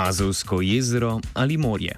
Azovsko 0.00 0.60
jezero 0.60 1.20
ali 1.34 1.56
morje. 1.56 1.96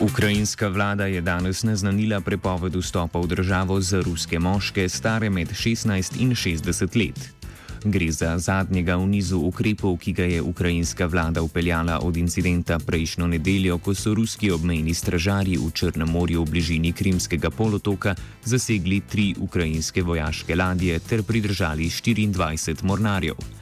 Ukrajinska 0.00 0.68
vlada 0.68 1.06
je 1.06 1.20
danes 1.20 1.62
naznanila 1.62 2.20
prepoved 2.20 2.74
vstopa 2.74 3.18
v 3.18 3.26
državo 3.26 3.80
za 3.80 4.00
ruske 4.00 4.38
moške 4.38 4.88
stare 4.88 5.30
med 5.30 5.48
16 5.48 6.20
in 6.20 6.30
60 6.30 6.96
let. 6.96 7.41
Gre 7.84 8.12
za 8.12 8.38
zadnjega 8.38 8.94
v 8.96 9.06
nizu 9.06 9.40
ukrepov, 9.42 9.96
ki 9.98 10.12
ga 10.12 10.24
je 10.24 10.42
ukrajinska 10.42 11.06
vlada 11.06 11.42
upeljala 11.42 11.98
od 11.98 12.16
incidenta 12.16 12.78
prejšnjo 12.78 13.26
nedeljo, 13.26 13.78
ko 13.78 13.94
so 13.94 14.14
ruski 14.14 14.50
obmejni 14.50 14.94
stražarji 14.94 15.58
v 15.58 15.70
Črnem 15.74 16.08
morju 16.08 16.44
v 16.44 16.50
bližini 16.50 16.92
Krimskega 16.92 17.50
polotoka 17.50 18.14
zasegli 18.44 19.00
tri 19.00 19.34
ukrajinske 19.34 20.02
vojaške 20.02 20.54
ladje 20.54 20.98
ter 20.98 21.22
pridržali 21.22 21.90
24 21.90 22.84
mornarjev. 22.84 23.61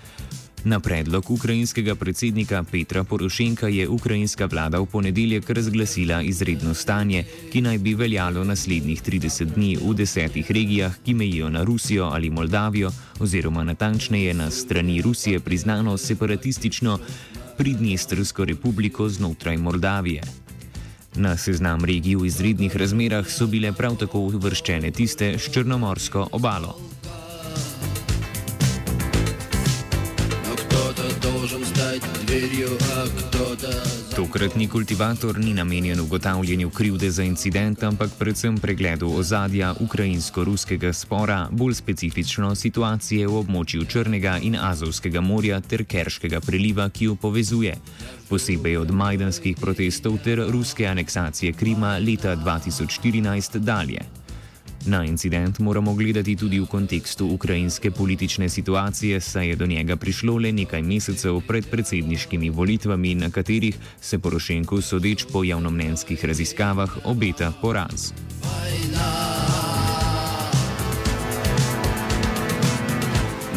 Na 0.65 0.81
predlog 0.81 1.31
ukrajinskega 1.31 1.95
predsednika 1.95 2.63
Petra 2.63 3.05
Porošenka 3.05 3.69
je 3.69 3.89
ukrajinska 3.89 4.47
vlada 4.47 4.81
v 4.81 4.87
ponedeljek 4.87 5.51
razglasila 5.51 6.23
izredno 6.23 6.75
stanje, 6.75 7.25
ki 7.53 7.61
naj 7.61 7.79
bi 7.79 7.95
veljalo 7.95 8.45
naslednjih 8.45 9.03
30 9.03 9.55
dni 9.55 9.79
v 9.81 9.95
desetih 9.95 10.51
regijah, 10.51 10.99
ki 11.05 11.15
mejijo 11.15 11.49
na 11.49 11.65
Rusijo 11.65 12.11
ali 12.13 12.31
Moldavijo, 12.31 12.91
oziroma 13.21 13.65
natančneje 13.65 14.35
na 14.35 14.51
strani 14.51 15.03
Rusije 15.03 15.41
priznano 15.41 15.97
separatistično 15.97 16.99
Pridnjestrsko 17.57 18.45
republiko 18.45 19.09
znotraj 19.09 19.57
Moldavije. 19.57 20.23
Na 21.15 21.37
seznam 21.37 21.85
regij 21.85 22.17
v 22.17 22.27
izrednih 22.27 22.77
razmerah 22.77 23.27
so 23.29 23.47
bile 23.47 23.73
prav 23.73 23.97
tako 23.97 24.19
uvrščene 24.19 24.91
tiste 24.91 25.39
s 25.39 25.53
Črnomorsko 25.53 26.29
obalo. 26.33 27.00
Tokratni 34.17 34.69
kultivator 34.69 35.39
ni 35.39 35.55
namenjen 35.55 36.01
ugotavljanju 36.01 36.71
krivde 36.71 37.11
za 37.11 37.23
incident, 37.23 37.83
ampak 37.83 38.11
predvsem 38.19 38.59
pregledu 38.59 39.13
ozadja 39.17 39.75
ukrajinsko-ruskega 39.81 40.93
spora, 40.93 41.49
bolj 41.51 41.75
specifično 41.75 42.55
situacije 42.55 43.27
v 43.27 43.37
območju 43.37 43.85
Črnega 43.85 44.39
in 44.43 44.57
Azovskega 44.61 45.21
morja 45.21 45.61
ter 45.61 45.85
Kerškega 45.85 46.41
preliva, 46.41 46.89
ki 46.89 47.05
jo 47.05 47.15
povezuje, 47.15 47.75
posebej 48.29 48.77
od 48.77 48.91
majdanskih 48.91 49.57
protestov 49.57 50.19
ter 50.25 50.45
ruske 50.49 50.87
aneksacije 50.87 51.53
Krima 51.53 51.99
leta 51.99 52.37
2014 52.37 53.59
dalje. 53.59 54.20
Na 54.87 55.05
incident 55.05 55.59
moramo 55.59 55.95
gledati 55.95 56.37
tudi 56.37 56.61
v 56.61 56.67
kontekstu 56.67 57.27
ukrajinske 57.27 57.91
politične 57.91 58.49
situacije, 58.49 59.21
saj 59.21 59.49
je 59.49 59.57
do 59.57 59.67
njega 59.67 59.97
prišlo 59.97 60.39
le 60.39 60.53
nekaj 60.53 60.83
mesecev 60.83 61.41
pred 61.47 61.67
predsedniškimi 61.71 62.51
volitvami, 62.51 63.15
na 63.15 63.31
katerih 63.31 63.77
se 64.01 64.19
Porošenko, 64.19 64.81
sodeč 64.81 65.25
po 65.33 65.45
javnomnenjskih 65.45 66.25
raziskavah, 66.25 66.99
obeta 67.05 67.53
poraz. 67.61 68.13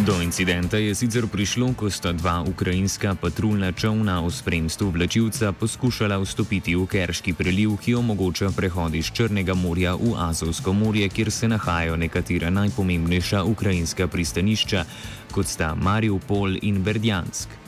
Do 0.04 0.20
incidenta 0.22 0.78
je 0.78 0.92
sicer 0.96 1.24
prišlo, 1.32 1.72
ko 1.80 1.88
sta 1.88 2.12
dva 2.12 2.44
ukrajinska 2.44 3.16
patruljna 3.16 3.72
čovna 3.72 4.20
v 4.20 4.32
spremstvu 4.36 4.92
vlačilca 4.92 5.52
poskušala 5.56 6.18
vstopiti 6.20 6.76
v 6.76 6.84
Kerški 6.92 7.32
preliv, 7.34 7.78
ki 7.80 7.96
omogoča 7.96 8.52
prehod 8.52 9.00
iz 9.00 9.08
Črnega 9.16 9.56
morja 9.56 9.96
v 9.96 10.12
Azovsko 10.20 10.74
morje, 10.74 11.08
kjer 11.10 11.32
se 11.32 11.48
nahajajo 11.48 11.96
nekatera 11.96 12.52
najpomembnejša 12.52 13.44
ukrajinska 13.48 14.08
pristanišča, 14.08 14.84
kot 15.32 15.48
sta 15.48 15.72
Mariupol 15.76 16.60
in 16.62 16.84
Berdjansk. 16.84 17.63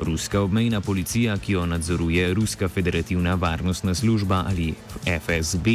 Ruska 0.00 0.40
obmejna 0.40 0.80
policija, 0.80 1.36
ki 1.38 1.52
jo 1.52 1.66
nadzoruje 1.66 2.34
Ruska 2.34 2.68
federativna 2.68 3.34
varnostna 3.34 3.94
služba 3.94 4.44
ali 4.48 4.74
FSB, 5.04 5.66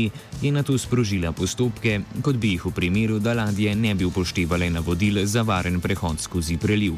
je 0.41 0.51
na 0.51 0.63
to 0.63 0.77
sprožila 0.77 1.31
postopke, 1.31 1.99
kot 2.21 2.35
bi 2.35 2.55
jih 2.55 2.65
v 2.65 2.71
primeru, 2.71 3.19
da 3.19 3.33
ladje 3.33 3.75
ne 3.75 3.95
bi 3.95 4.05
upoštevale 4.05 4.69
navodil 4.69 5.25
za 5.25 5.41
varen 5.41 5.79
prehod 5.81 6.19
skozi 6.19 6.57
preliv. 6.57 6.93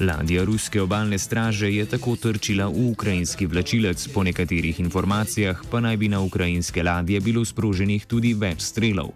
Ladja 0.00 0.44
ruske 0.44 0.82
obalne 0.82 1.18
straže 1.18 1.72
je 1.72 1.86
tako 1.86 2.16
trčila 2.16 2.68
v 2.68 2.90
ukrajinski 2.90 3.46
vlačilec, 3.46 4.08
po 4.08 4.22
nekaterih 4.22 4.80
informacijah 4.80 5.62
pa 5.70 5.80
naj 5.80 5.96
bi 5.96 6.08
na 6.08 6.20
ukrajinske 6.20 6.82
ladje 6.82 7.20
bilo 7.20 7.44
sproženih 7.44 8.06
tudi 8.06 8.34
več 8.34 8.60
strelov. 8.60 9.10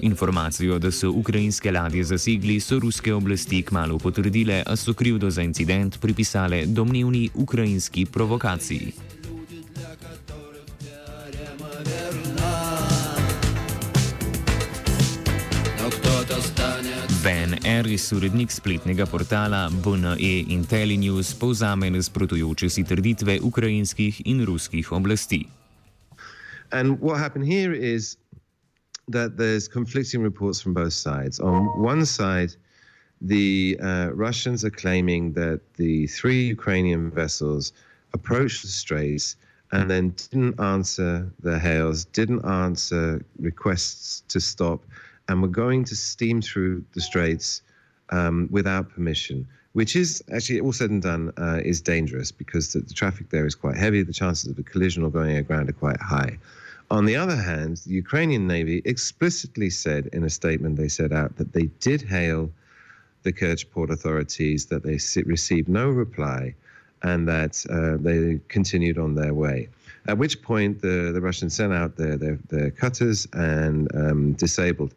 Informacijo, 0.00 0.78
da 0.78 0.90
so 0.90 1.10
ukrajinske 1.10 1.72
ladje 1.72 2.04
zasegli, 2.04 2.60
so 2.60 2.78
ruske 2.78 3.14
oblasti 3.14 3.62
kmalo 3.62 3.98
potrdile, 3.98 4.62
a 4.66 4.76
so 4.76 4.94
krivdo 4.94 5.30
za 5.30 5.42
incident 5.42 5.98
pripisale 6.00 6.66
domnevni 6.66 7.30
ukrajinski 7.34 8.06
provokaciji. 8.06 8.92
Ben 17.24 17.54
Eris, 17.64 18.12
urednik 18.12 18.50
spletnega 18.52 19.06
portala 19.06 19.70
BNE 19.84 20.44
Intellinews, 20.48 21.34
povzame 21.34 21.90
nasprotujoče 21.90 22.68
si 22.68 22.84
trditve 22.84 23.38
ukrajinskih 23.42 24.22
in 24.24 24.44
ruskih 24.44 24.92
oblasti. 24.92 25.46
And 26.70 26.98
what 27.00 27.18
happened 27.18 27.46
here 27.48 27.72
is 27.72 28.16
that 29.08 29.36
there's 29.36 29.68
conflicting 29.68 30.22
reports 30.22 30.60
from 30.60 30.74
both 30.74 30.92
sides. 30.92 31.40
On 31.40 31.66
one 31.80 32.04
side, 32.06 32.54
the 33.20 33.78
uh, 33.82 34.10
Russians 34.12 34.64
are 34.64 34.70
claiming 34.70 35.32
that 35.32 35.60
the 35.74 36.06
three 36.08 36.44
Ukrainian 36.44 37.10
vessels 37.10 37.72
approached 38.12 38.62
the 38.62 38.68
straits 38.68 39.36
and 39.72 39.90
then 39.90 40.10
didn't 40.10 40.60
answer 40.60 41.30
the 41.40 41.58
hails, 41.58 42.04
didn't 42.06 42.44
answer 42.44 43.24
requests 43.38 44.22
to 44.28 44.40
stop, 44.40 44.84
and 45.28 45.42
were 45.42 45.48
going 45.48 45.84
to 45.84 45.96
steam 45.96 46.40
through 46.40 46.84
the 46.94 47.00
straits 47.00 47.62
um, 48.10 48.48
without 48.50 48.88
permission, 48.90 49.46
which 49.72 49.96
is 49.96 50.22
actually 50.32 50.60
all 50.60 50.72
said 50.72 50.90
and 50.90 51.02
done 51.02 51.32
uh, 51.38 51.60
is 51.64 51.80
dangerous 51.80 52.30
because 52.30 52.72
the, 52.72 52.80
the, 52.80 52.94
traffic 52.94 53.30
there 53.30 53.46
is 53.46 53.54
quite 53.54 53.76
heavy. 53.76 54.02
The 54.02 54.12
chances 54.12 54.50
of 54.50 54.58
a 54.58 54.62
collision 54.62 55.02
or 55.02 55.10
going 55.10 55.36
aground 55.36 55.68
are 55.68 55.72
quite 55.72 56.00
high. 56.00 56.38
On 56.90 57.04
the 57.06 57.16
other 57.16 57.36
hand, 57.36 57.78
the 57.78 57.94
Ukrainian 57.94 58.46
Navy 58.46 58.82
explicitly 58.84 59.70
said 59.70 60.06
in 60.12 60.24
a 60.24 60.30
statement 60.30 60.76
they 60.76 60.88
set 60.88 61.12
out 61.12 61.36
that 61.36 61.52
they 61.52 61.66
did 61.80 62.02
hail 62.02 62.50
the 63.22 63.32
Kerch 63.32 63.70
port 63.70 63.90
authorities, 63.90 64.66
that 64.66 64.82
they 64.82 64.98
received 65.24 65.68
no 65.68 65.88
reply, 65.88 66.54
and 67.02 67.26
that 67.26 67.64
uh, 67.70 67.96
they 68.02 68.40
continued 68.48 68.98
on 68.98 69.14
their 69.14 69.34
way. 69.34 69.68
At 70.06 70.18
which 70.18 70.42
point, 70.42 70.82
the, 70.82 71.10
the 71.12 71.20
Russians 71.20 71.54
sent 71.56 71.72
out 71.72 71.96
their, 71.96 72.16
their, 72.16 72.38
their 72.48 72.70
cutters 72.70 73.26
and 73.32 73.88
um, 73.94 74.32
disabled 74.34 74.94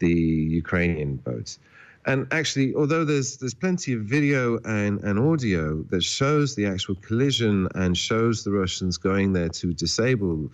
the 0.00 0.12
Ukrainian 0.12 1.16
boats. 1.16 1.58
And 2.06 2.26
actually, 2.30 2.74
although 2.74 3.04
there's 3.04 3.36
there's 3.36 3.54
plenty 3.54 3.92
of 3.92 4.00
video 4.00 4.58
and, 4.64 5.00
and 5.04 5.18
audio 5.18 5.82
that 5.90 6.02
shows 6.02 6.54
the 6.54 6.66
actual 6.66 6.94
collision 6.96 7.68
and 7.74 7.96
shows 7.96 8.44
the 8.44 8.50
Russians 8.50 8.96
going 8.96 9.34
there 9.34 9.50
to 9.50 9.72
disable 9.72 10.50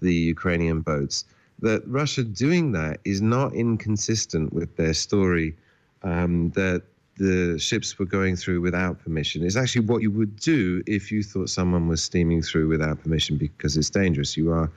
the 0.00 0.14
Ukrainian 0.14 0.80
boats. 0.80 1.24
that 1.60 1.82
Russia 1.86 2.22
doing 2.22 2.72
that 2.72 3.00
is 3.04 3.20
not 3.20 3.52
inconsistent 3.52 4.52
with 4.52 4.76
their 4.76 4.94
story 4.94 5.56
um, 6.02 6.50
that 6.50 6.82
the 7.16 7.58
ships 7.58 7.98
were 7.98 8.06
going 8.06 8.36
through 8.36 8.60
without 8.60 9.02
permission. 9.02 9.44
It's 9.44 9.56
actually 9.56 9.84
what 9.86 10.02
you 10.02 10.10
would 10.12 10.36
do 10.36 10.82
if 10.86 11.10
you 11.10 11.22
thought 11.24 11.50
someone 11.50 11.88
was 11.88 12.02
steaming 12.02 12.42
through 12.42 12.68
without 12.68 13.02
permission 13.02 13.36
because 13.36 13.76
it's 13.76 13.90
dangerous. 13.90 14.36
You 14.36 14.52
are, 14.52 14.70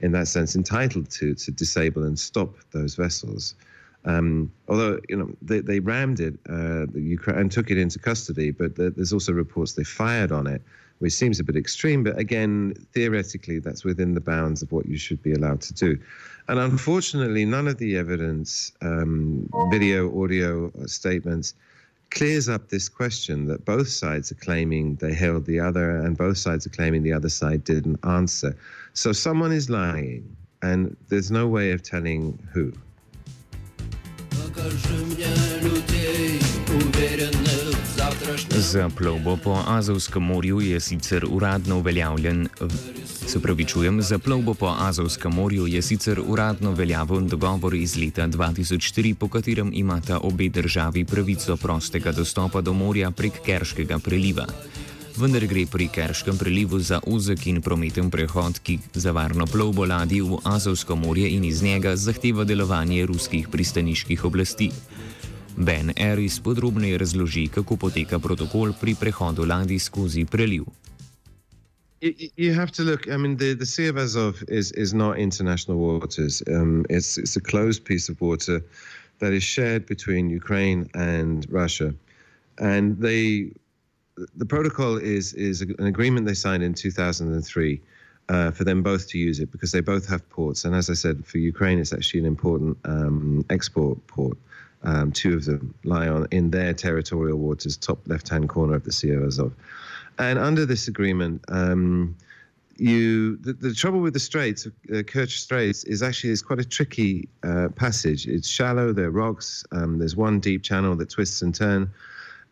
in 0.00 0.12
that 0.12 0.28
sense, 0.28 0.54
entitled 0.54 1.10
to 1.10 1.34
to 1.34 1.50
disable 1.50 2.04
and 2.04 2.16
stop 2.16 2.54
those 2.70 2.94
vessels. 2.94 3.56
Um, 4.04 4.52
although 4.68 5.00
you 5.08 5.16
know 5.16 5.28
they, 5.42 5.58
they 5.60 5.80
rammed 5.80 6.20
it, 6.20 6.34
uh, 6.48 6.86
the 6.92 7.00
Ukraine 7.02 7.38
and 7.38 7.50
took 7.50 7.68
it 7.72 7.78
into 7.78 7.98
custody, 7.98 8.52
but 8.52 8.76
there's 8.76 9.12
also 9.12 9.32
reports 9.32 9.72
they 9.72 9.82
fired 9.84 10.30
on 10.30 10.46
it, 10.46 10.62
which 10.98 11.12
seems 11.12 11.38
a 11.40 11.44
bit 11.44 11.56
extreme. 11.56 12.02
But 12.04 12.18
again, 12.18 12.74
theoretically, 12.92 13.58
that's 13.58 13.84
within 13.84 14.14
the 14.14 14.20
bounds 14.20 14.62
of 14.62 14.72
what 14.72 14.86
you 14.86 14.96
should 14.96 15.22
be 15.22 15.32
allowed 15.32 15.60
to 15.62 15.74
do. 15.74 15.98
And 16.48 16.58
unfortunately, 16.58 17.44
none 17.44 17.68
of 17.68 17.78
the 17.78 17.96
evidence, 17.96 18.72
um, 18.80 19.48
video, 19.70 20.22
audio 20.22 20.72
statements, 20.86 21.54
clears 22.10 22.48
up 22.48 22.70
this 22.70 22.88
question 22.88 23.46
that 23.46 23.64
both 23.64 23.88
sides 23.88 24.32
are 24.32 24.36
claiming 24.36 24.96
they 24.96 25.12
held 25.12 25.44
the 25.44 25.60
other, 25.60 25.90
and 25.90 26.16
both 26.16 26.38
sides 26.38 26.66
are 26.66 26.70
claiming 26.70 27.02
the 27.02 27.12
other 27.12 27.28
side 27.28 27.64
didn't 27.64 27.98
answer. 28.04 28.56
So 28.94 29.12
someone 29.12 29.52
is 29.52 29.68
lying, 29.68 30.36
and 30.62 30.96
there's 31.08 31.30
no 31.30 31.46
way 31.46 31.72
of 31.72 31.82
telling 31.82 32.38
who. 32.52 32.72
Za 38.50 38.88
plovbo 38.88 39.36
po 39.36 39.62
Azovskem 39.66 40.22
morju 40.22 40.60
je 40.60 40.80
sicer 40.80 41.24
uradno 41.30 41.78
uveljavljen. 41.78 42.48
Se 43.26 43.40
pravi, 43.40 43.64
čujem, 43.64 44.02
za 44.02 44.18
plovbo 44.18 44.54
po 44.54 44.74
Azovskem 44.78 45.32
morju 45.32 45.66
je 45.66 45.82
sicer 45.82 46.20
uradno 46.26 46.72
veljaven 46.72 47.28
dogovor 47.28 47.74
iz 47.74 47.96
leta 47.96 48.28
2004, 48.28 49.14
po 49.14 49.28
katerem 49.28 49.70
imata 49.74 50.18
obe 50.22 50.48
državi 50.48 51.04
pravico 51.04 51.56
prostega 51.56 52.12
dostopa 52.12 52.60
do 52.60 52.72
morja 52.72 53.10
prek 53.10 53.32
Kerškega 53.46 53.98
preliva. 53.98 54.46
Vendar 55.16 55.46
gre 55.46 55.66
pri 55.66 55.88
Kerškem 55.88 56.38
prelivu 56.38 56.78
za 56.78 57.00
ozek 57.06 57.46
in 57.46 57.62
prometen 57.62 58.10
prehod, 58.10 58.60
ki 58.62 58.78
za 58.94 59.10
varno 59.12 59.46
plovbo 59.46 59.86
ladij 59.86 60.20
v 60.22 60.38
Azovsko 60.44 60.96
morje 60.96 61.30
in 61.30 61.44
iz 61.44 61.62
njega 61.62 61.96
zahteva 61.96 62.44
delovanje 62.44 63.06
ruskih 63.06 63.48
pristaniških 63.48 64.24
oblasti. 64.24 64.70
Ben 65.60 65.92
Eris 65.96 66.40
podrobneje 66.40 66.98
razloži, 66.98 67.48
kako 67.48 67.76
poteka 67.76 68.18
protokol 68.18 68.72
pri 68.80 68.94
prehodu 68.94 69.42
ladij 69.44 69.78
skozi 69.78 70.24
preliv. 70.24 70.62
You 72.36 72.54
have 72.54 72.70
to 72.72 72.84
look. 72.84 73.08
I 73.08 73.16
mean, 73.16 73.36
the, 73.36 73.54
the 73.54 73.66
Sea 73.66 73.88
of 73.88 73.96
Azov 73.96 74.34
is, 74.48 74.70
is 74.72 74.94
not 74.94 75.18
international 75.18 75.78
waters. 75.78 76.42
Um, 76.46 76.84
it's, 76.88 77.18
it's 77.18 77.36
a 77.36 77.40
closed 77.40 77.84
piece 77.84 78.08
of 78.08 78.20
water 78.20 78.62
that 79.18 79.32
is 79.32 79.42
shared 79.42 79.86
between 79.86 80.30
Ukraine 80.30 80.86
and 80.94 81.44
Russia. 81.50 81.92
And 82.58 82.96
they, 83.00 83.50
the 84.36 84.46
protocol 84.46 84.96
is, 84.96 85.34
is 85.34 85.62
an 85.62 85.86
agreement 85.86 86.26
they 86.26 86.34
signed 86.34 86.62
in 86.62 86.72
2003 86.72 87.80
uh, 88.28 88.50
for 88.52 88.62
them 88.62 88.82
both 88.82 89.08
to 89.08 89.18
use 89.18 89.40
it 89.40 89.50
because 89.50 89.72
they 89.72 89.80
both 89.80 90.08
have 90.08 90.22
ports. 90.30 90.64
And 90.64 90.76
as 90.76 90.88
I 90.88 90.94
said, 90.94 91.26
for 91.26 91.38
Ukraine, 91.38 91.80
it's 91.80 91.92
actually 91.92 92.20
an 92.20 92.26
important 92.26 92.78
um, 92.84 93.44
export 93.50 93.98
port. 94.06 94.38
Um, 94.82 95.10
two 95.10 95.34
of 95.34 95.44
them 95.44 95.74
lie 95.84 96.08
on 96.08 96.28
in 96.30 96.50
their 96.50 96.72
territorial 96.72 97.38
waters, 97.38 97.76
top 97.76 97.98
left-hand 98.06 98.48
corner 98.48 98.74
of 98.74 98.84
the 98.84 98.92
Sea 98.92 99.10
of 99.10 99.24
Azov. 99.24 99.52
And 100.18 100.38
under 100.38 100.64
this 100.66 100.88
agreement, 100.88 101.44
um, 101.48 102.16
you 102.76 103.36
the, 103.38 103.52
the, 103.52 103.74
trouble 103.74 104.00
with 104.00 104.14
the 104.14 104.20
straits, 104.20 104.66
uh, 104.66 105.02
Kerch 105.02 105.38
Straits, 105.38 105.84
is 105.84 106.02
actually 106.02 106.30
it's 106.30 106.42
quite 106.42 106.60
a 106.60 106.64
tricky 106.64 107.28
uh, 107.42 107.68
passage. 107.74 108.26
It's 108.26 108.48
shallow. 108.48 108.92
There 108.92 109.06
are 109.06 109.10
rocks. 109.10 109.64
Um, 109.72 109.98
there's 109.98 110.16
one 110.16 110.38
deep 110.40 110.62
channel 110.62 110.94
that 110.96 111.10
twists 111.10 111.42
and 111.42 111.54
turns, 111.54 111.88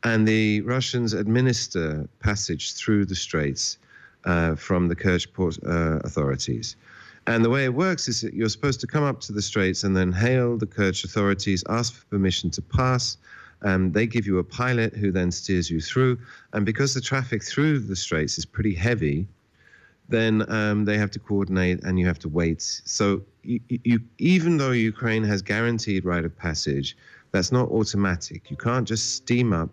and 0.02 0.26
the 0.26 0.62
Russians 0.62 1.12
administer 1.12 2.08
passage 2.20 2.75
through 2.75 3.06
the 3.06 3.14
straits 3.14 3.78
uh, 4.25 4.56
from 4.56 4.88
the 4.88 4.96
Kerch 4.96 5.32
port 5.32 5.58
uh, 5.64 6.00
authorities. 6.05 6.76
And 7.26 7.44
the 7.44 7.50
way 7.50 7.64
it 7.64 7.75
works 7.75 8.06
is 8.08 8.20
that 8.20 8.34
you're 8.34 8.49
supposed 8.49 8.81
to 8.81 8.87
come 8.87 9.02
up 9.02 9.20
to 9.23 9.32
the 9.32 9.43
straits 9.43 9.82
and 9.82 9.96
then 9.96 10.12
hail 10.12 10.56
the 10.56 10.67
Kurdish 10.67 11.05
authorities, 11.05 11.64
ask 11.69 11.93
for 11.94 12.05
permission 12.06 12.50
to 12.50 12.62
pass. 12.62 13.17
Um, 13.62 13.90
they 13.90 14.06
give 14.06 14.26
you 14.26 14.38
a 14.38 14.44
pilot 14.44 14.94
who 14.94 15.11
then 15.11 15.32
steers 15.32 15.70
you 15.70 15.81
through. 15.81 16.19
And 16.52 16.64
because 16.64 16.94
the 16.94 17.00
traffic 17.00 17.43
through 17.43 17.81
the 17.81 17.96
straits 17.96 18.38
is 18.38 18.44
pretty 18.44 18.75
heavy, 18.75 19.26
then 20.08 20.49
um, 20.52 20.84
they 20.84 20.96
have 20.99 21.11
to 21.12 21.19
coordinate 21.19 21.82
and 21.82 21.99
you 21.99 22.06
have 22.06 22.19
to 22.20 22.28
wait. 22.28 22.62
So 22.62 23.23
you, 23.43 23.61
you, 23.69 24.00
even 24.19 24.56
though 24.56 24.70
Ukraine 24.70 25.25
has 25.25 25.43
guaranteed 25.43 26.05
right 26.05 26.25
of 26.25 26.37
passage, 26.37 26.96
that's 27.32 27.50
not 27.50 27.69
automatic. 27.70 28.50
You 28.50 28.56
can't 28.56 28.87
just 28.87 29.17
steam 29.17 29.52
up 29.52 29.70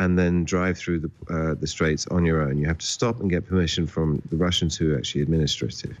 and 0.00 0.18
then 0.18 0.44
drive 0.44 0.78
through 0.78 1.00
the, 1.00 1.10
uh, 1.30 1.54
the 1.54 1.66
straits 1.66 2.06
on 2.08 2.24
your 2.24 2.42
own. 2.42 2.58
You 2.58 2.66
have 2.66 2.78
to 2.78 2.86
stop 2.86 3.20
and 3.20 3.30
get 3.30 3.46
permission 3.46 3.86
from 3.86 4.20
the 4.30 4.36
Russians 4.36 4.76
who 4.76 4.94
are 4.94 4.98
actually 4.98 5.22
administrative. 5.22 5.96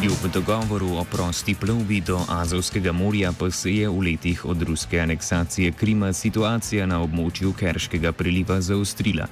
Kljub 0.00 0.32
dogovoru 0.32 0.96
o 0.96 1.04
prosti 1.04 1.54
plovbi 1.54 2.00
do 2.00 2.20
Azovskega 2.28 2.92
morja 2.92 3.32
pa 3.38 3.50
se 3.50 3.72
je 3.74 3.88
v 3.88 4.00
letih 4.00 4.44
od 4.44 4.62
ruske 4.62 5.00
aneksacije 5.00 5.72
Krima 5.72 6.12
situacija 6.12 6.86
na 6.86 7.02
območju 7.02 7.52
Kerškega 7.52 8.12
preliva 8.12 8.60
zaostrila. 8.60 9.26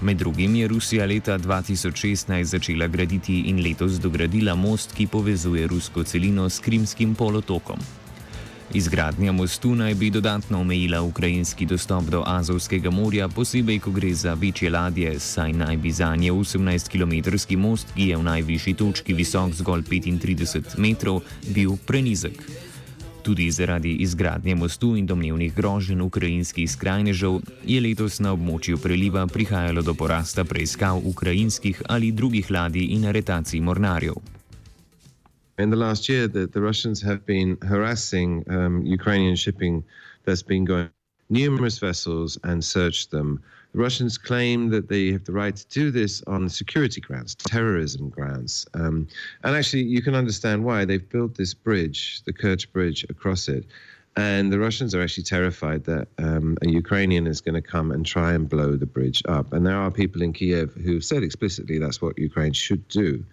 Med 0.00 0.16
drugim 0.16 0.54
je 0.54 0.68
Rusija 0.68 1.06
leta 1.06 1.38
2016 1.38 2.42
začela 2.42 2.86
graditi 2.86 3.40
in 3.40 3.58
letos 3.64 3.98
dogradila 3.98 4.54
most, 4.54 4.94
ki 4.94 5.06
povezuje 5.06 5.66
rusko 5.66 6.04
celino 6.04 6.48
s 6.48 6.60
Krimskim 6.60 7.14
polotokom. 7.14 7.78
Izgradnja 8.74 9.32
mostu 9.32 9.74
naj 9.74 9.94
bi 9.94 10.10
dodatno 10.10 10.60
omejila 10.60 11.02
ukrajinski 11.02 11.66
dostop 11.66 12.04
do 12.04 12.22
Azovskega 12.26 12.90
morja, 12.90 13.28
posebej 13.28 13.78
ko 13.78 13.90
gre 13.90 14.14
za 14.14 14.34
večje 14.34 14.70
ladje, 14.70 15.18
saj 15.20 15.52
naj 15.52 15.76
bi 15.76 15.90
za 15.92 16.16
nje 16.16 16.32
18-kilometrski 16.32 17.56
most, 17.56 17.86
ki 17.94 18.06
je 18.08 18.16
v 18.16 18.22
najvišji 18.22 18.74
točki 18.74 19.14
visok 19.14 19.54
zgolj 19.54 19.82
35 19.82 20.78
metrov, 20.78 21.20
bil 21.48 21.76
prenizek. 21.86 22.46
Tudi 23.22 23.50
zaradi 23.50 23.96
izgradnje 24.06 24.54
mostu 24.54 24.96
in 24.96 25.06
domnevnih 25.06 25.54
groženj 25.54 26.00
ukrajinskih 26.00 26.70
skrajnežev 26.70 27.40
je 27.66 27.80
letos 27.80 28.20
na 28.20 28.32
območju 28.32 28.78
preliva 28.78 29.26
prihajalo 29.26 29.82
do 29.82 29.94
porasta 29.94 30.44
preiskav 30.44 31.02
ukrajinskih 31.04 31.82
ali 31.88 32.12
drugih 32.12 32.50
ladij 32.50 32.86
in 32.94 33.06
aretacij 33.06 33.60
mornarjev. 33.60 34.39
In 35.60 35.70
the 35.70 35.76
last 35.76 36.08
year, 36.08 36.26
the, 36.26 36.46
the 36.46 36.60
Russians 36.60 37.00
have 37.02 37.24
been 37.26 37.58
harassing 37.62 38.44
um, 38.48 38.84
Ukrainian 38.84 39.36
shipping 39.36 39.84
that's 40.24 40.42
been 40.42 40.64
going 40.64 40.88
numerous 41.28 41.78
vessels 41.78 42.38
and 42.44 42.64
searched 42.64 43.10
them. 43.10 43.40
The 43.72 43.78
Russians 43.78 44.18
claim 44.18 44.70
that 44.70 44.88
they 44.88 45.12
have 45.12 45.24
the 45.24 45.32
right 45.32 45.54
to 45.54 45.68
do 45.68 45.90
this 45.92 46.22
on 46.26 46.48
security 46.48 47.00
grounds, 47.00 47.36
terrorism 47.36 48.08
grounds. 48.08 48.66
Um, 48.74 49.06
and 49.44 49.54
actually, 49.54 49.84
you 49.84 50.02
can 50.02 50.16
understand 50.16 50.64
why. 50.64 50.84
They've 50.84 51.08
built 51.08 51.36
this 51.36 51.54
bridge, 51.54 52.22
the 52.24 52.32
Kerch 52.32 52.72
Bridge, 52.72 53.04
across 53.08 53.48
it. 53.48 53.66
And 54.16 54.52
the 54.52 54.58
Russians 54.58 54.92
are 54.94 55.00
actually 55.00 55.22
terrified 55.22 55.84
that 55.84 56.08
um, 56.18 56.58
a 56.62 56.68
Ukrainian 56.68 57.28
is 57.28 57.40
going 57.40 57.54
to 57.54 57.62
come 57.62 57.92
and 57.92 58.04
try 58.04 58.32
and 58.32 58.48
blow 58.48 58.74
the 58.74 58.86
bridge 58.86 59.22
up. 59.28 59.52
And 59.52 59.64
there 59.64 59.76
are 59.76 59.90
people 59.90 60.20
in 60.20 60.32
Kiev 60.32 60.74
who've 60.74 61.04
said 61.04 61.22
explicitly 61.22 61.78
that's 61.78 62.02
what 62.02 62.18
Ukraine 62.18 62.52
should 62.52 62.86
do 62.88 63.24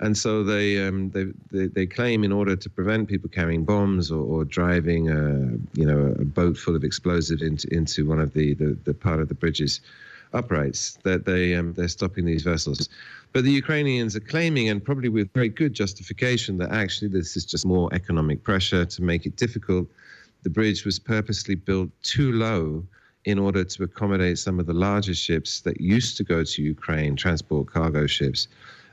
and 0.00 0.16
so 0.16 0.44
they, 0.44 0.86
um, 0.86 1.10
they, 1.10 1.26
they 1.50 1.66
they 1.66 1.86
claim 1.86 2.22
in 2.22 2.32
order 2.32 2.54
to 2.54 2.70
prevent 2.70 3.08
people 3.08 3.28
carrying 3.28 3.64
bombs 3.64 4.10
or, 4.10 4.22
or 4.22 4.44
driving 4.44 5.08
a 5.08 5.78
you 5.78 5.86
know 5.86 6.14
a 6.18 6.24
boat 6.24 6.56
full 6.56 6.76
of 6.76 6.84
explosives 6.84 7.42
into 7.42 7.72
into 7.74 8.06
one 8.06 8.20
of 8.20 8.32
the, 8.32 8.54
the, 8.54 8.78
the 8.84 8.94
part 8.94 9.20
of 9.20 9.28
the 9.28 9.34
bridge's 9.34 9.80
uprights 10.32 10.98
that 11.04 11.24
they 11.24 11.54
um, 11.54 11.72
they're 11.74 11.88
stopping 11.88 12.24
these 12.24 12.42
vessels. 12.42 12.88
But 13.32 13.44
the 13.44 13.50
Ukrainians 13.50 14.16
are 14.16 14.20
claiming, 14.20 14.68
and 14.68 14.82
probably 14.82 15.08
with 15.08 15.32
very 15.32 15.48
good 15.48 15.74
justification, 15.74 16.58
that 16.58 16.70
actually 16.70 17.08
this 17.08 17.36
is 17.36 17.44
just 17.44 17.66
more 17.66 17.92
economic 17.92 18.42
pressure 18.44 18.84
to 18.84 19.02
make 19.02 19.26
it 19.26 19.36
difficult. 19.36 19.86
The 20.44 20.50
bridge 20.50 20.84
was 20.84 20.98
purposely 20.98 21.56
built 21.56 21.90
too 22.02 22.32
low 22.32 22.84
in 23.24 23.38
order 23.38 23.64
to 23.64 23.82
accommodate 23.82 24.38
some 24.38 24.58
of 24.60 24.66
the 24.66 24.72
larger 24.72 25.14
ships 25.14 25.60
that 25.62 25.80
used 25.80 26.16
to 26.16 26.24
go 26.24 26.44
to 26.44 26.62
Ukraine, 26.62 27.16
transport 27.16 27.70
cargo 27.70 28.06
ships. 28.06 28.48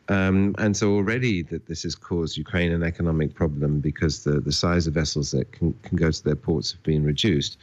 Um, 0.07 0.53
and 0.59 0.77
so 0.77 0.93
already 0.93 1.41
that 1.43 1.65
this 1.65 1.83
has 1.83 1.95
caused 1.95 2.37
Ukraine 2.37 2.71
an 2.71 2.83
economic 2.83 3.33
problem 3.33 3.79
because 3.79 4.23
the, 4.23 4.39
the 4.39 4.51
size 4.51 4.85
of 4.85 4.93
vessels 4.93 5.31
that 5.31 5.51
can, 5.51 5.73
can 5.81 5.97
go 5.97 6.11
to 6.11 6.23
their 6.23 6.35
ports 6.35 6.71
have 6.71 6.83
been 6.83 7.03
reduced. 7.03 7.57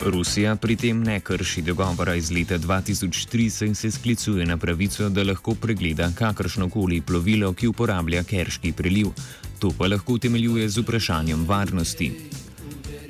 Rusija 0.00 0.56
pri 0.56 0.76
tem 0.76 1.02
ne 1.02 1.20
krši 1.20 1.62
dogovora 1.62 2.14
iz 2.14 2.30
leta 2.30 2.58
2003 2.58 3.66
in 3.66 3.74
se 3.74 3.90
sklicuje 3.90 4.46
na 4.46 4.56
pravico, 4.56 5.08
da 5.08 5.22
lahko 5.22 5.54
pregleda 5.54 6.10
kakršno 6.14 6.68
koli 6.68 7.00
plovilo, 7.00 7.52
ki 7.52 7.68
uporablja 7.68 8.22
Kerški 8.24 8.72
preliv. 8.72 9.06
To 9.58 9.72
pa 9.78 9.86
lahko 9.86 10.18
temeljuje 10.18 10.68
z 10.68 10.80
vprašanjem 10.80 11.44
varnosti. 11.44 12.12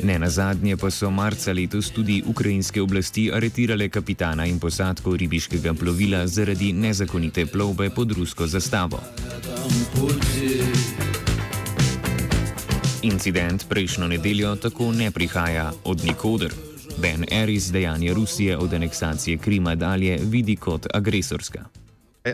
Ne 0.02 0.18
na 0.18 0.28
zadnje 0.30 0.76
pa 0.76 0.90
so 0.90 1.10
marca 1.10 1.52
letos 1.52 1.90
tudi 1.90 2.22
ukrajinske 2.26 2.82
oblasti 2.82 3.30
aretirale 3.34 3.88
kapitana 3.88 4.46
in 4.46 4.58
posadko 4.58 5.16
ribiškega 5.16 5.74
plovila 5.74 6.26
zaradi 6.26 6.72
nezakonite 6.72 7.46
plovbe 7.46 7.90
pod 7.90 8.12
rusko 8.12 8.46
zastavo. 8.46 9.00
Incident 13.02 13.68
prejšnjo 13.68 14.08
nedeljo 14.08 14.56
tako 14.56 14.92
ne 14.92 15.10
prihaja 15.10 15.72
od 15.84 16.04
nikoder. 16.04 16.52
Ben 17.02 17.24
Eris 17.30 17.70
dejanje 17.72 18.14
Rusije 18.14 18.56
od 18.56 18.74
aneksacije 18.74 19.38
Krima 19.38 19.74
dalje 19.74 20.18
vidi 20.22 20.56
kot 20.56 20.86
agresorska. 20.94 21.77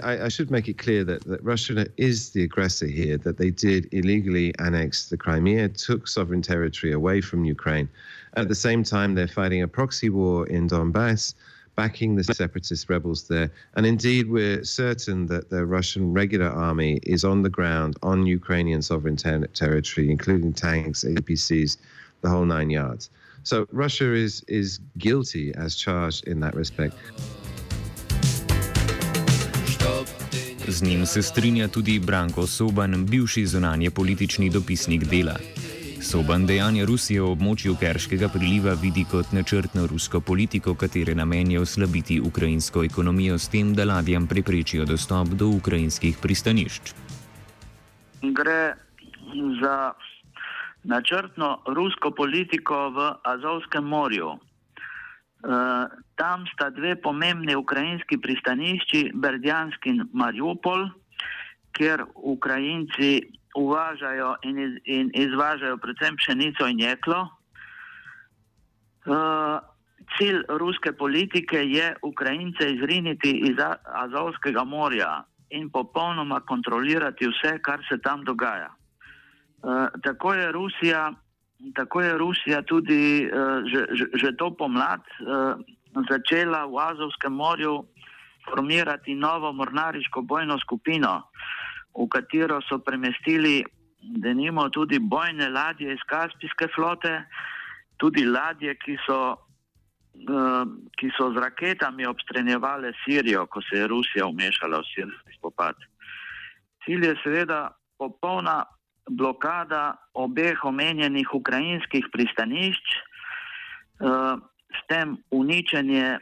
I, 0.01 0.27
I, 0.27 0.29
should 0.29 0.51
make 0.51 0.69
it 0.69 0.79
clear 0.79 1.05
that, 1.05 1.25
that 1.25 1.43
Russia 1.43 1.87
is 1.97 2.31
the 2.31 2.43
aggressor 2.45 2.87
here, 2.87 3.17
that 3.19 3.39
they 3.39 3.51
did 3.51 3.89
illegally 3.93 4.55
annex 4.59 5.09
the 5.09 5.17
Crimea, 5.17 5.69
took 5.69 6.09
sovereign 6.09 6.43
territory 6.43 6.93
away 6.93 7.21
from 7.21 7.45
Ukraine. 7.45 7.89
At 8.35 8.49
the 8.49 8.55
same 8.55 8.83
time, 8.83 9.15
they're 9.15 9.29
fighting 9.29 9.63
a 9.63 9.69
proxy 9.69 10.11
war 10.11 10.47
in 10.47 10.69
Donbass, 10.69 11.35
backing 11.77 12.15
the 12.15 12.25
separatist 12.25 12.89
rebels 12.89 13.29
there. 13.29 13.51
And 13.75 13.85
indeed, 13.87 14.29
we're 14.29 14.65
certain 14.65 15.27
that 15.27 15.51
the 15.51 15.67
Russian 15.67 16.13
regular 16.13 16.49
army 16.49 17.01
is 17.03 17.25
on 17.25 17.43
the 17.43 17.51
ground 17.51 17.97
on 18.03 18.27
Ukrainian 18.27 18.83
sovereign 18.83 19.17
ter- 19.17 19.47
territory, 19.49 20.11
including 20.11 20.53
tanks, 20.53 21.05
APCs, 21.05 21.77
the 22.21 22.29
whole 22.29 22.45
nine 22.45 22.71
yards. 22.71 23.11
So 23.43 23.67
Russia 23.73 24.15
is, 24.15 24.43
is 24.49 24.81
guilty 24.99 25.55
as 25.55 25.77
charged 25.77 26.27
in 26.27 26.41
that 26.41 26.55
respect. 26.55 26.97
Z 30.69 30.83
njim 30.83 31.07
se 31.07 31.23
strinja 31.23 31.69
tudi 31.69 31.99
Branko 31.99 32.47
Soban, 32.47 33.07
bivši 33.07 33.47
zunanje 33.47 33.91
politični 33.91 34.51
dopisnik 34.51 35.05
dela. 35.05 35.37
Soban 36.03 36.47
dejanje 36.47 36.87
Rusije 36.87 37.21
v 37.21 37.31
območju 37.33 37.77
Kerškega 37.81 38.29
priliva 38.29 38.73
vidi 38.83 39.05
kot 39.11 39.33
načrtno 39.33 39.87
rusko 39.87 40.21
politiko, 40.21 40.75
katere 40.75 41.15
namen 41.15 41.51
je 41.51 41.61
oslabiti 41.61 42.21
ukrajinsko 42.21 42.85
ekonomijo 42.85 43.39
s 43.39 43.49
tem, 43.49 43.75
da 43.75 43.85
ladjam 43.85 44.27
preprečijo 44.27 44.85
dostop 44.85 45.29
do 45.29 45.49
ukrajinskih 45.49 46.17
pristanišč. 46.23 46.95
Gre 48.23 48.75
za 49.61 49.93
načrtno 50.85 51.59
rusko 51.67 52.11
politiko 52.11 52.89
v 52.91 53.13
Azovskem 53.23 53.85
morju. 53.85 54.39
Uh, 55.45 55.93
tam 56.17 56.47
sta 56.55 56.71
dve 56.71 56.97
pomembni 56.97 57.53
ukrajinski 57.57 58.17
pristanišči, 58.17 59.11
Berdjansk 59.15 59.87
in 59.87 60.07
Mariupol, 60.13 60.89
kjer 61.77 62.05
Ukrajinci 62.15 63.21
uvažajo 63.55 64.37
in, 64.43 64.59
iz, 64.59 64.79
in 64.85 65.11
izvažajo 65.13 65.77
predvsem 65.77 66.17
pšenico 66.17 66.67
in 66.67 66.81
jeklo. 66.81 67.29
Uh, 69.05 69.61
cilj 70.17 70.41
ruske 70.49 70.93
politike 70.93 71.61
je 71.61 71.93
Ukrajince 72.03 72.71
izriniti 72.73 73.31
iz 73.45 73.61
Azovskega 73.85 74.65
morja 74.65 75.25
in 75.51 75.69
popolnoma 75.71 76.41
kontrolirati 76.41 77.29
vse, 77.29 77.59
kar 77.63 77.85
se 77.89 77.99
tam 78.01 78.25
dogaja. 78.25 78.71
Uh, 79.63 79.87
tako 80.03 80.35
je 80.35 80.53
Rusija 80.53 81.13
tako 81.75 82.01
je 82.03 82.19
Rusija 82.19 82.63
tudi 82.63 83.25
uh, 83.25 83.65
že, 83.65 83.87
že, 83.97 84.05
že 84.15 84.37
to 84.37 84.51
pomlad 84.51 85.01
uh, 85.01 85.57
začela 86.11 86.67
v 86.67 86.75
Azovskem 86.79 87.33
morju 87.33 87.85
formirati 88.51 89.15
novo 89.15 89.53
mornariško 89.53 90.23
bojno 90.23 90.59
skupino, 90.59 91.23
v 91.95 92.09
katero 92.09 92.61
so 92.69 92.79
premestili, 92.79 93.65
da 94.01 94.33
nimo 94.33 94.69
tudi 94.69 94.99
bojne 94.99 95.49
ladje 95.49 95.95
iz 95.95 96.03
Kaspijske 96.07 96.69
flote, 96.75 97.23
tudi 97.97 98.25
ladje, 98.27 98.75
ki 98.75 98.99
so, 99.07 99.21
uh, 99.33 100.67
ki 100.99 101.11
so 101.17 101.31
z 101.33 101.41
raketami 101.41 102.07
obstrenjevale 102.07 102.93
Sirijo, 103.05 103.47
ko 103.47 103.63
se 103.63 103.79
je 103.79 103.89
Rusija 103.89 104.27
umešala 104.27 104.83
v 104.83 104.91
sirijski 104.93 105.39
spopad. 105.39 105.77
Cilj 106.85 107.07
je 107.07 107.17
seveda 107.23 107.71
popolna 107.99 108.65
blokada 109.11 109.97
obeh 110.15 110.65
omenjenih 110.65 111.35
ukrajinskih 111.35 112.05
pristanišč, 112.13 112.87
eh, 114.01 114.37
s 114.75 114.81
tem 114.89 115.19
uničenje 115.31 116.19
eh, 116.19 116.21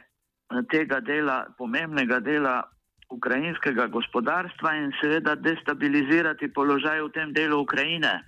tega 0.69 0.99
dela, 0.99 1.47
pomembnega 1.57 2.19
dela 2.19 2.63
ukrajinskega 3.09 3.87
gospodarstva 3.87 4.75
in 4.75 4.91
seveda 5.01 5.35
destabilizirati 5.35 6.49
položaj 6.53 7.01
v 7.01 7.09
tem 7.13 7.33
delu 7.33 7.61
Ukrajine, 7.61 8.23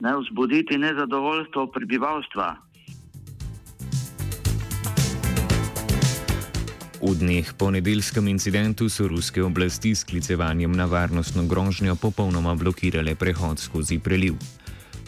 ne 0.00 0.12
vzbuditi 0.16 0.78
nezadovoljstvo 0.78 1.66
prebivalstva. 1.72 2.71
V 7.02 7.18
dneh 7.18 7.42
po 7.58 7.66
nedeljskem 7.74 8.28
incidentu 8.30 8.86
so 8.86 9.08
ruske 9.10 9.42
oblasti 9.42 9.90
s 9.90 10.04
klicevanjem 10.06 10.70
na 10.72 10.84
varnostno 10.86 11.42
grožnjo 11.50 11.96
popolnoma 11.98 12.54
blokirale 12.54 13.14
prehod 13.18 13.58
skozi 13.58 13.98
preliv. 13.98 14.38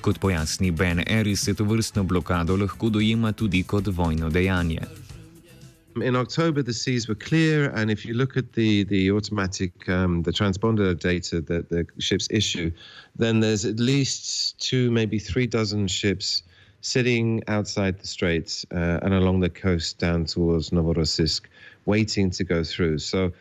Kot 0.02 0.18
pojasni 0.18 0.70
Ben 0.74 1.04
Eris, 1.06 1.44
se 1.46 1.54
to 1.54 1.64
vrstno 1.64 2.02
blokado 2.02 2.56
lahko 2.56 2.90
dojema 2.90 3.32
tudi 3.32 3.62
kot 3.62 3.86
vojno 3.86 4.30
dejanje. 4.30 4.82
In 6.02 6.16
October, 6.16 6.64
the 6.64 6.72
seas 6.72 7.06
were 7.08 7.18
clear, 7.28 7.70
and 7.74 7.90
if 7.90 8.04
you 8.04 8.14
look 8.14 8.36
at 8.36 8.52
the 8.52 8.84
the 8.84 9.10
automatic 9.10 9.88
um, 9.88 10.22
the 10.22 10.32
transponder 10.32 10.98
data 10.98 11.40
that 11.40 11.68
the 11.68 11.86
ships 11.98 12.26
issue, 12.30 12.72
then 13.18 13.38
there's 13.38 13.64
at 13.64 13.78
least 13.78 14.58
two, 14.58 14.90
maybe 14.90 15.20
three 15.20 15.46
dozen 15.46 15.86
ships 15.86 16.42
sitting 16.80 17.40
outside 17.48 17.98
the 17.98 18.06
straits 18.06 18.66
uh, 18.74 18.98
and 19.02 19.14
along 19.14 19.40
the 19.40 19.48
coast 19.48 19.98
down 19.98 20.24
towards 20.24 20.70
Novorossiysk. 20.70 21.42
Waiting 21.86 22.30
to 22.30 22.44
go 22.44 22.64
through. 22.64 22.98
So 22.98 23.32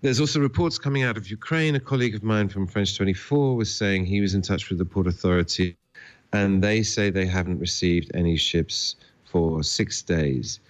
there's 0.00 0.20
also 0.20 0.40
reports 0.40 0.78
coming 0.78 1.02
out 1.02 1.16
of 1.16 1.30
Ukraine. 1.30 1.74
A 1.74 1.80
colleague 1.80 2.14
of 2.14 2.22
mine 2.22 2.48
from 2.48 2.66
French 2.66 2.96
24 2.96 3.56
was 3.56 3.74
saying 3.74 4.06
he 4.06 4.20
was 4.20 4.34
in 4.34 4.42
touch 4.42 4.68
with 4.68 4.78
the 4.78 4.84
Port 4.84 5.06
Authority, 5.06 5.76
and 6.32 6.62
they 6.62 6.82
say 6.82 7.10
they 7.10 7.26
haven't 7.26 7.58
received 7.58 8.10
any 8.14 8.36
ships 8.36 8.96
for 9.24 9.62
six 9.62 10.02
days. 10.02 10.60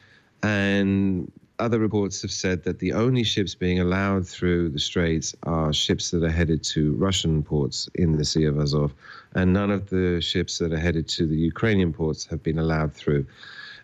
And 0.42 1.30
other 1.58 1.78
reports 1.78 2.22
have 2.22 2.30
said 2.30 2.62
that 2.64 2.78
the 2.78 2.92
only 2.92 3.24
ships 3.24 3.54
being 3.54 3.80
allowed 3.80 4.26
through 4.26 4.68
the 4.68 4.78
straits 4.78 5.34
are 5.42 5.72
ships 5.72 6.10
that 6.12 6.22
are 6.22 6.30
headed 6.30 6.62
to 6.62 6.94
Russian 6.94 7.42
ports 7.42 7.88
in 7.96 8.16
the 8.16 8.24
Sea 8.24 8.44
of 8.44 8.58
Azov, 8.58 8.94
and 9.34 9.52
none 9.52 9.70
of 9.70 9.90
the 9.90 10.20
ships 10.20 10.58
that 10.58 10.72
are 10.72 10.78
headed 10.78 11.08
to 11.08 11.26
the 11.26 11.36
Ukrainian 11.36 11.92
ports 11.92 12.24
have 12.26 12.42
been 12.42 12.58
allowed 12.58 12.94
through. 12.94 13.26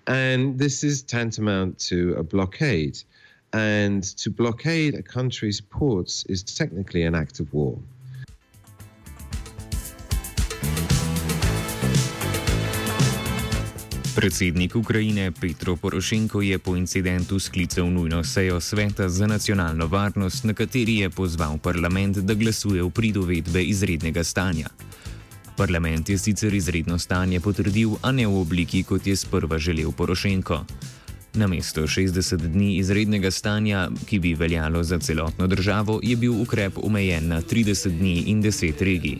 And 0.07 0.59
this 0.59 0.85
is 0.85 1.03
tantamount 1.03 1.79
to 1.89 2.15
a 2.19 2.23
blockade. 2.23 2.99
And 3.53 4.03
to 4.19 4.31
blockade 4.31 4.95
a 4.95 5.03
country's 5.03 5.61
ports 5.61 6.25
is 6.29 6.43
technically 6.43 7.05
an 7.05 7.15
act 7.15 7.41
of 7.41 7.53
war. 7.55 7.79
Predsednik 14.15 14.77
Ukrajine 14.77 15.33
Petro 15.33 15.77
Porošenko 15.77 16.43
je 16.43 16.59
po 16.59 16.77
incidentu 16.77 17.39
sklical 17.39 17.91
nujno 17.91 18.25
sejo 18.25 18.61
Sveta 18.61 19.09
za 19.09 19.27
nacionalno 19.27 19.87
varnost, 19.87 20.45
na 20.45 20.55
kateri 20.55 20.99
je 20.99 21.11
pozval 21.11 21.59
parlament, 21.59 22.17
da 22.17 22.35
glasuje 22.35 22.83
v 22.83 22.91
pridovedbe 22.91 23.63
izrednega 23.63 24.25
stanja. 24.25 24.69
Parlament 25.57 26.09
je 26.09 26.19
sicer 26.19 26.55
izredno 26.55 26.99
stanje 26.99 27.41
potrdil, 27.41 27.95
a 28.03 28.13
ne 28.13 28.27
v 28.27 28.41
obliki, 28.41 28.83
kot 28.83 29.07
je 29.07 29.17
sprva 29.17 29.59
želel 29.59 29.93
Porošenko. 29.93 30.65
Na 31.35 31.47
mesto 31.47 31.83
60 31.83 32.37
dni 32.37 32.77
izrednega 32.77 33.31
stanja, 33.31 33.89
ki 34.07 34.19
bi 34.19 34.35
veljalo 34.35 34.83
za 34.83 34.99
celotno 34.99 35.47
državo, 35.47 36.01
je 36.03 36.17
bil 36.17 36.43
ukrep 36.43 36.79
omejen 36.83 37.29
na 37.29 37.43
30 37.43 37.99
dni 37.99 38.25
in 38.27 38.43
10 38.43 38.83
regij. 38.83 39.19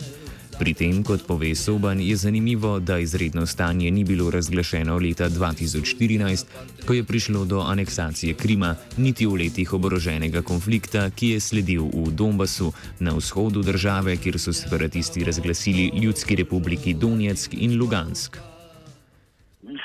Pri 0.55 0.71
tem, 0.71 1.03
kot 1.03 1.27
pove 1.27 1.51
Soban, 1.59 1.99
je 2.01 2.15
zanimivo, 2.17 2.79
da 2.79 2.99
izredno 2.99 3.47
stanje 3.47 3.91
ni 3.91 4.05
bilo 4.05 4.31
razglašeno 4.31 4.99
leta 4.99 5.27
2014, 5.29 6.47
ko 6.87 6.95
je 6.95 7.05
prišlo 7.05 7.45
do 7.45 7.61
aneksacije 7.61 8.35
Krima, 8.35 8.75
niti 8.97 9.27
v 9.27 9.35
letih 9.35 9.73
oboroženega 9.73 10.43
konflikta, 10.43 11.11
ki 11.11 11.35
je 11.35 11.41
sledil 11.41 11.91
v 11.91 12.13
Donbasu 12.15 12.71
na 13.01 13.17
vzhodu 13.19 13.63
države, 13.63 14.17
kjer 14.17 14.39
so 14.39 14.53
separatisti 14.53 15.25
razglasili 15.25 15.91
Ljudski 16.03 16.37
republiki 16.37 16.95
Donetsk 16.95 17.55
in 17.55 17.79
Lugansk. 17.79 18.39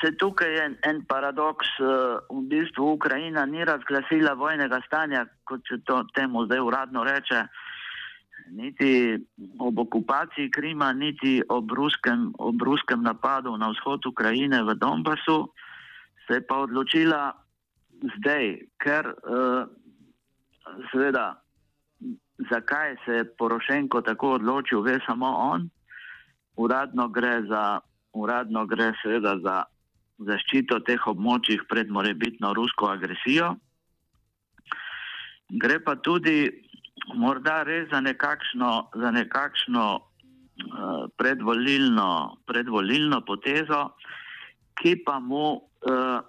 Se 0.00 0.16
tukaj 0.16 0.54
je 0.54 0.64
en 0.82 1.02
paradoks, 1.08 1.66
eh, 1.66 1.84
v 2.30 2.42
bistvu 2.46 2.92
Ukrajina 2.92 3.46
ni 3.46 3.64
razglasila 3.64 4.32
vojnega 4.32 4.80
stanja, 4.86 5.26
kot 5.44 5.60
se 5.68 5.80
to 5.84 6.04
temu 6.14 6.44
zdaj 6.44 6.60
uradno 6.60 7.04
reče 7.04 7.44
niti 8.50 9.18
ob 9.58 9.78
okupaciji 9.78 10.50
Krima, 10.50 10.92
niti 10.92 11.42
ob 11.48 11.72
ruskem, 11.72 12.32
ob 12.38 12.62
ruskem 12.62 13.02
napadu 13.02 13.56
na 13.56 13.70
vzhod 13.70 14.06
Ukrajine 14.06 14.62
v 14.62 14.74
Donbasu, 14.74 15.52
se 16.26 16.38
je 16.38 16.46
pa 16.46 16.62
odločila 16.66 17.32
zdaj, 18.16 18.58
ker 18.78 19.06
uh, 19.06 19.66
seveda, 20.92 21.42
zakaj 22.50 22.96
se 23.04 23.12
je 23.12 23.28
Porošenko 23.38 24.00
tako 24.02 24.36
odločil, 24.40 24.82
ve 24.82 24.98
samo 25.06 25.26
on. 25.26 25.70
Uradno 26.56 27.08
gre 27.08 27.42
za 27.48 27.80
uradno 28.12 28.66
gre 28.66 28.92
seveda 29.02 29.36
za 29.42 29.56
zaščito 30.18 30.80
teh 30.84 31.06
območij 31.06 31.62
pred 31.68 31.90
morebitno 31.90 32.52
rusko 32.54 32.90
agresijo. 32.92 33.54
Gre 35.50 35.80
pa 35.84 35.96
tudi 35.96 36.50
morda 37.14 37.62
res 37.62 37.88
za 37.90 38.00
nekakšno, 38.00 38.90
za 38.94 39.10
nekakšno 39.10 39.84
uh, 39.96 41.08
predvolilno, 41.16 42.36
predvolilno 42.46 43.20
potezo, 43.26 43.90
ki 44.80 44.96
pa 45.04 45.18
mu 45.20 45.56
uh, 45.56 46.20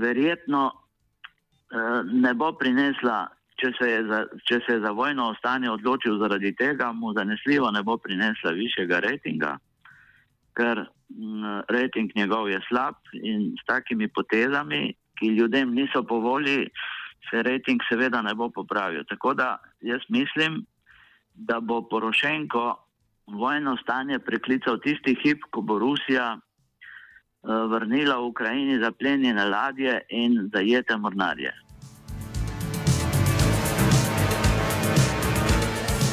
verjetno 0.00 0.70
uh, 0.70 2.00
ne 2.04 2.34
bo 2.34 2.52
prinesla, 2.58 3.28
če 3.60 3.70
se, 3.78 3.90
za, 4.08 4.24
če 4.48 4.60
se 4.66 4.78
je 4.78 4.80
za 4.82 4.90
vojno 4.90 5.30
ostanje 5.34 5.70
odločil 5.70 6.18
zaradi 6.18 6.54
tega, 6.56 6.92
mu 6.92 7.14
zanesljivo 7.14 7.70
ne 7.70 7.82
bo 7.82 7.96
prinesla 7.96 8.52
višjega 8.56 9.00
rejtinga, 9.04 9.56
ker 10.58 10.84
um, 10.84 11.62
rejting 11.70 12.12
njegov 12.16 12.50
je 12.50 12.60
slab 12.68 12.98
in 13.12 13.54
s 13.60 13.66
takimi 13.66 14.08
potezami, 14.08 14.94
ki 15.18 15.36
ljudem 15.38 15.74
niso 15.74 16.02
po 16.02 16.18
volji, 16.18 16.66
se 17.30 17.42
rejting 17.42 17.80
seveda 17.88 18.22
ne 18.22 18.34
bo 18.34 18.50
popravil. 18.50 19.04
Tako 19.08 19.34
da 19.34 19.58
jaz 19.80 20.00
mislim, 20.08 20.64
da 21.34 21.60
bo 21.60 21.82
Porošenko 21.88 22.76
vojno 23.26 23.76
stanje 23.82 24.18
preklical 24.18 24.78
tisti 24.78 25.16
hip, 25.22 25.42
ko 25.50 25.60
bo 25.60 25.78
Rusija 25.78 26.38
uh, 26.38 27.70
vrnila 27.70 28.18
v 28.18 28.26
Ukrajini 28.26 28.78
zaplenjene 28.78 29.44
ladje 29.44 30.00
in 30.08 30.50
zajete 30.54 30.96
mornarje. 30.96 31.52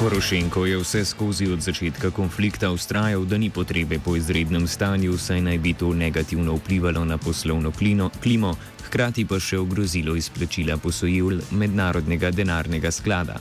Porošenko 0.01 0.65
je 0.65 0.77
vse 0.77 1.05
skozi 1.05 1.45
od 1.53 1.59
začetka 1.61 2.09
konflikta 2.11 2.71
ustrajal, 2.71 3.25
da 3.25 3.37
ni 3.37 3.49
potrebe 3.49 3.99
po 4.05 4.15
izrednem 4.15 4.67
stanju, 4.67 5.17
saj 5.17 5.41
naj 5.41 5.57
bi 5.57 5.73
to 5.73 5.93
negativno 5.93 6.55
vplivalo 6.55 7.05
na 7.05 7.17
poslovno 7.17 7.71
klino, 7.71 8.09
klimo, 8.23 8.55
hkrati 8.91 9.23
pa 9.23 9.37
še 9.39 9.55
ogrozilo 9.55 10.17
izplačila 10.19 10.75
posojil 10.77 11.37
mednarodnega 11.55 12.27
denarnega 12.35 12.89
sklada. 12.91 13.37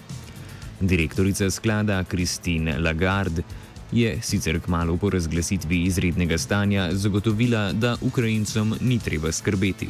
Direktorica 0.80 1.48
sklada 1.50 1.96
Christine 2.06 2.76
Lagarde 2.78 3.42
je 3.90 4.12
sicer 4.22 4.60
kmalo 4.62 4.94
po 4.96 5.10
razglasitvi 5.10 5.82
izrednega 5.88 6.38
stanja 6.38 6.86
zagotovila, 6.92 7.72
da 7.72 7.96
Ukrajincem 8.00 8.76
ni 8.80 9.00
treba 9.02 9.32
skrbeti. 9.32 9.88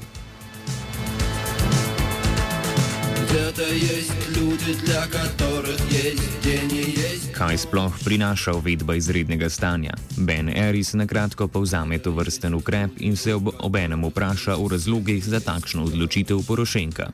Kaj 7.32 7.56
sploh 7.56 7.92
prinaša 8.04 8.54
uvedba 8.56 8.94
izrednega 8.94 9.48
stanja? 9.48 9.92
Ben 10.16 10.48
Eris 10.48 10.94
na 10.94 11.06
kratko 11.06 11.48
povzame 11.48 11.98
to 11.98 12.12
vrsten 12.16 12.54
ukrep 12.54 12.90
in 12.98 13.16
se 13.16 13.34
ob, 13.34 13.50
obenem 13.58 14.04
vpraša 14.04 14.56
o 14.56 14.68
razlogih 14.68 15.24
za 15.24 15.40
takšno 15.40 15.84
odločitev 15.84 16.40
Porošenka. 16.46 17.10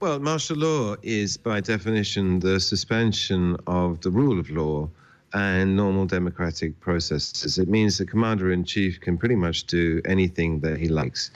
Well, 0.00 0.20
martial 0.20 0.58
law 0.58 0.96
is 1.02 1.36
by 1.36 1.60
definition 1.60 2.40
the 2.40 2.60
suspension 2.60 3.56
of 3.66 4.00
the 4.00 4.10
rule 4.10 4.38
of 4.38 4.50
law 4.50 4.88
and 5.32 5.76
normal 5.76 6.06
democratic 6.06 6.78
processes. 6.80 7.58
It 7.58 7.68
means 7.68 7.98
the 7.98 8.06
commander 8.06 8.52
in 8.52 8.64
chief 8.64 9.00
can 9.00 9.18
pretty 9.18 9.36
much 9.36 9.66
do 9.66 10.00
anything 10.04 10.60
that 10.60 10.78
he 10.78 10.88
likes. 10.88 11.30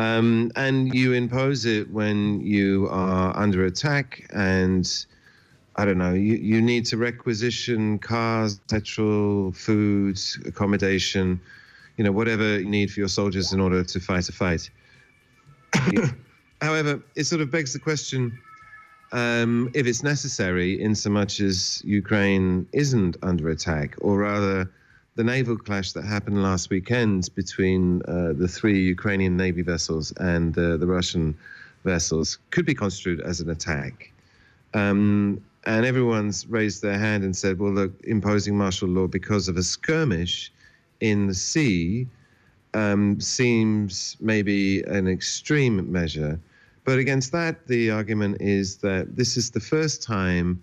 Um, 0.00 0.50
and 0.56 0.94
you 0.94 1.12
impose 1.12 1.66
it 1.66 1.90
when 1.90 2.40
you 2.40 2.88
are 2.90 3.36
under 3.36 3.66
attack 3.66 4.26
and 4.32 4.90
I 5.76 5.84
don't 5.84 5.98
know, 5.98 6.14
you, 6.14 6.36
you 6.36 6.62
need 6.62 6.86
to 6.86 6.96
requisition 6.96 7.98
cars, 7.98 8.60
petrol, 8.70 9.52
food, 9.52 10.18
accommodation, 10.46 11.38
you 11.98 12.04
know, 12.04 12.12
whatever 12.12 12.60
you 12.60 12.64
need 12.64 12.90
for 12.90 13.00
your 13.00 13.10
soldiers 13.10 13.52
in 13.52 13.60
order 13.60 13.84
to 13.84 14.00
fight 14.00 14.26
a 14.30 14.32
fight. 14.32 14.70
However, 16.62 17.02
it 17.14 17.24
sort 17.24 17.42
of 17.42 17.50
begs 17.50 17.74
the 17.74 17.78
question 17.78 18.38
um, 19.12 19.70
if 19.74 19.86
it's 19.86 20.02
necessary, 20.02 20.80
in 20.80 20.94
so 20.94 21.10
much 21.10 21.40
as 21.40 21.82
Ukraine 21.84 22.66
isn't 22.72 23.18
under 23.22 23.50
attack, 23.50 23.96
or 24.00 24.16
rather, 24.16 24.70
the 25.16 25.24
naval 25.24 25.56
clash 25.56 25.92
that 25.92 26.04
happened 26.04 26.42
last 26.42 26.70
weekend 26.70 27.28
between 27.34 28.02
uh, 28.02 28.32
the 28.32 28.48
three 28.48 28.80
Ukrainian 28.86 29.36
Navy 29.36 29.62
vessels 29.62 30.12
and 30.18 30.56
uh, 30.56 30.76
the 30.76 30.86
Russian 30.86 31.36
vessels 31.84 32.38
could 32.50 32.66
be 32.66 32.74
construed 32.74 33.20
as 33.20 33.40
an 33.40 33.50
attack. 33.50 34.12
Um, 34.74 35.42
and 35.64 35.84
everyone's 35.84 36.46
raised 36.46 36.82
their 36.82 36.98
hand 36.98 37.24
and 37.24 37.36
said, 37.36 37.58
well, 37.58 37.72
look, 37.72 37.92
imposing 38.04 38.56
martial 38.56 38.88
law 38.88 39.06
because 39.06 39.48
of 39.48 39.56
a 39.56 39.62
skirmish 39.62 40.52
in 41.00 41.26
the 41.26 41.34
sea 41.34 42.06
um, 42.74 43.20
seems 43.20 44.16
maybe 44.20 44.82
an 44.82 45.08
extreme 45.08 45.90
measure. 45.90 46.38
But 46.84 46.98
against 46.98 47.32
that, 47.32 47.66
the 47.66 47.90
argument 47.90 48.40
is 48.40 48.76
that 48.78 49.16
this 49.16 49.36
is 49.36 49.50
the 49.50 49.60
first 49.60 50.02
time 50.02 50.62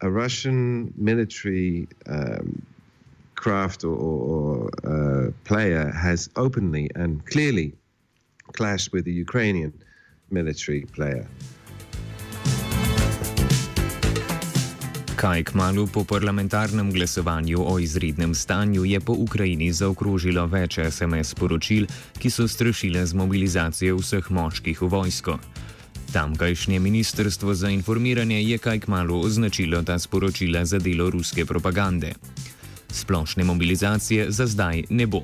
a 0.00 0.10
Russian 0.10 0.94
military 0.96 1.86
um, 2.06 2.64
craft 3.42 3.84
or, 3.84 3.96
or 4.34 4.70
uh, 4.84 5.32
player 5.44 5.90
has 5.90 6.28
openly 6.36 6.90
and 6.94 7.24
clearly 7.32 7.72
clashed 8.52 8.92
with 8.92 9.04
the 9.04 9.16
Ukrainian 9.26 9.72
military 10.30 10.84
player. 10.96 11.26
Kaj 15.20 15.52
kmalo 15.52 15.84
po 15.86 16.04
parlamentarnem 16.04 16.92
glasovanju 16.92 17.60
o 17.60 17.78
izrednem 17.78 18.34
stanju 18.34 18.84
je 18.84 19.00
po 19.00 19.12
Ukrajini 19.12 19.68
zaokrožilo 19.72 20.46
več 20.48 20.78
SMS 20.80 21.34
sporočil, 21.36 21.84
ki 22.16 22.30
so 22.32 22.48
strašile 22.48 23.04
z 23.06 23.12
mobilizacijo 23.12 23.98
vseh 24.00 24.30
moških 24.30 24.80
v 24.80 24.88
vojsko. 24.88 25.36
Tamkajšnje 26.12 26.80
ministrstvo 26.80 27.54
za 27.54 27.68
informiranje 27.68 28.40
je 28.42 28.58
kaj 28.58 28.80
kmalo 28.88 29.20
označilo 29.20 29.82
ta 29.82 29.98
sporočila 29.98 30.64
za 30.64 30.80
delo 30.80 31.10
ruske 31.10 31.44
propagande. 31.44 32.16
Splošne 32.92 33.44
mobilizacije 33.44 34.30
za 34.30 34.46
zdaj 34.46 34.84
ne 34.90 35.06
bo. 35.06 35.22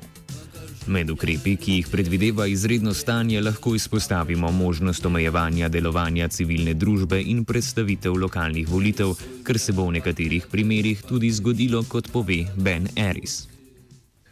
Med 0.87 1.09
ukrepi, 1.09 1.57
ki 1.59 1.73
jih 1.81 1.87
predvideva 1.91 2.45
izredno 2.47 2.93
stanje, 2.93 3.41
lahko 3.41 3.75
izpostavimo 3.75 4.51
možnost 4.51 5.05
omejevanja 5.05 5.67
delovanja 5.69 6.27
civilne 6.27 6.73
družbe 6.73 7.19
in 7.21 7.43
predstavitev 7.45 8.15
lokalnih 8.15 8.69
volitev, 8.69 9.11
kar 9.43 9.59
se 9.59 9.75
bo 9.75 9.89
v 9.89 9.97
nekaterih 9.99 10.47
primerjih 10.51 11.03
tudi 11.09 11.31
zgodilo, 11.31 11.83
kot 11.83 12.07
pove 12.13 12.45
Ben 12.55 12.87
Eris. 12.95 13.47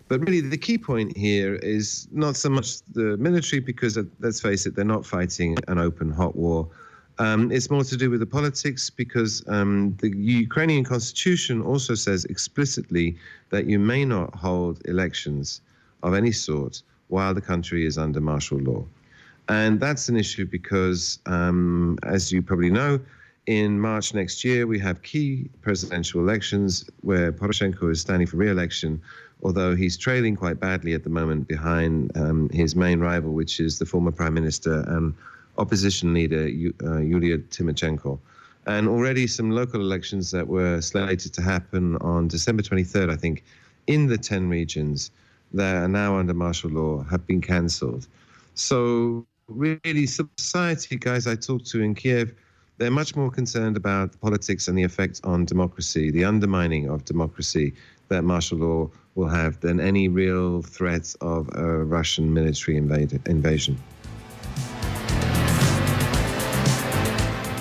But 0.08 0.22
really, 0.22 0.42
the 0.42 0.58
key 0.58 0.78
point 0.78 1.18
here 1.18 1.56
is 1.56 2.08
not 2.12 2.38
so 2.38 2.50
much 2.50 2.80
the 2.94 3.18
military, 3.18 3.60
because 3.60 3.98
let's 4.20 4.40
face 4.40 4.66
it, 4.66 4.76
they're 4.76 4.86
not 4.86 5.06
fighting 5.06 5.58
an 5.68 5.78
open, 5.78 6.10
hot 6.12 6.36
war. 6.36 6.70
Um, 7.18 7.52
it's 7.52 7.70
more 7.70 7.84
to 7.84 7.98
do 7.98 8.10
with 8.10 8.20
the 8.20 8.26
politics 8.26 8.90
because 8.90 9.44
um, 9.48 9.96
the 10.02 10.10
Ukrainian 10.10 10.84
constitution 10.84 11.62
also 11.62 11.96
says 11.96 12.26
explicitly 12.26 13.18
that 13.52 13.66
you 13.68 13.80
may 13.80 14.04
not 14.04 14.36
hold 14.36 14.82
elections 14.86 15.62
of 16.04 16.14
any 16.14 16.32
sort 16.32 16.82
while 17.08 17.34
the 17.34 17.42
country 17.42 17.86
is 17.86 17.98
under 17.98 18.20
martial 18.20 18.58
law. 18.58 18.84
And 19.48 19.80
that's 19.80 20.10
an 20.10 20.18
issue 20.18 20.46
because, 20.46 21.20
um, 21.28 21.98
as 22.04 22.32
you 22.32 22.42
probably 22.42 22.72
know, 22.72 23.00
in 23.46 23.80
March 23.80 24.14
next 24.14 24.44
year, 24.44 24.66
we 24.66 24.80
have 24.80 25.04
key 25.04 25.50
presidential 25.62 26.20
elections 26.20 26.90
where 27.02 27.32
Poroshenko 27.32 27.92
is 27.92 28.02
standing 28.02 28.28
for 28.28 28.38
re 28.38 28.50
election, 28.50 29.00
although 29.44 29.76
he's 29.76 29.98
trailing 29.98 30.36
quite 30.36 30.60
badly 30.60 30.94
at 30.94 31.04
the 31.04 31.12
moment 31.12 31.48
behind 31.48 32.12
um, 32.18 32.50
his 32.50 32.76
main 32.76 33.00
rival, 33.00 33.34
which 33.34 33.60
is 33.60 33.78
the 33.78 33.86
former 33.86 34.12
prime 34.12 34.34
minister 34.34 34.84
and 34.88 35.14
opposition 35.58 36.14
leader, 36.14 36.44
uh, 36.84 36.98
Yulia 37.00 37.38
Tymoshenko. 37.38 38.20
And 38.68 38.88
already 38.88 39.28
some 39.28 39.52
local 39.52 39.80
elections 39.80 40.32
that 40.32 40.48
were 40.48 40.82
slated 40.82 41.34
to 41.34 41.42
happen 41.42 41.98
on 41.98 42.28
December 42.28 42.64
23rd, 42.64 43.12
I 43.12 43.16
think, 43.16 43.44
in 43.88 44.08
the 44.08 44.18
10 44.18 44.50
regions 44.50 45.12
that 45.54 45.76
are 45.76 45.88
now 45.88 46.18
under 46.18 46.34
martial 46.34 46.72
law 46.72 47.04
have 47.04 47.26
been 47.28 47.42
cancelled. 47.42 48.08
So, 48.56 49.26
really, 49.48 50.08
society 50.08 50.96
guys 50.96 51.28
I 51.28 51.36
talked 51.36 51.68
to 51.68 51.82
in 51.82 51.94
Kiev, 51.94 52.34
they're 52.78 52.92
much 52.92 53.16
more 53.16 53.32
concerned 53.32 53.78
about 53.78 54.12
the 54.12 54.18
politics 54.18 54.68
and 54.68 54.78
the 54.78 54.84
effect 54.84 55.22
on 55.24 55.46
democracy, 55.46 56.12
the 56.12 56.26
undermining 56.26 56.90
of 56.90 57.06
democracy 57.06 57.74
that 58.10 58.24
martial 58.24 58.58
law 58.58 58.90
will 59.16 59.30
have, 59.30 59.60
than 59.62 59.80
any 59.80 60.08
real 60.08 60.62
threat 60.62 61.16
of 61.22 61.50
a 61.56 61.84
Russian 61.84 62.34
military 62.34 62.78
invade, 62.78 63.20
invasion. 63.28 63.78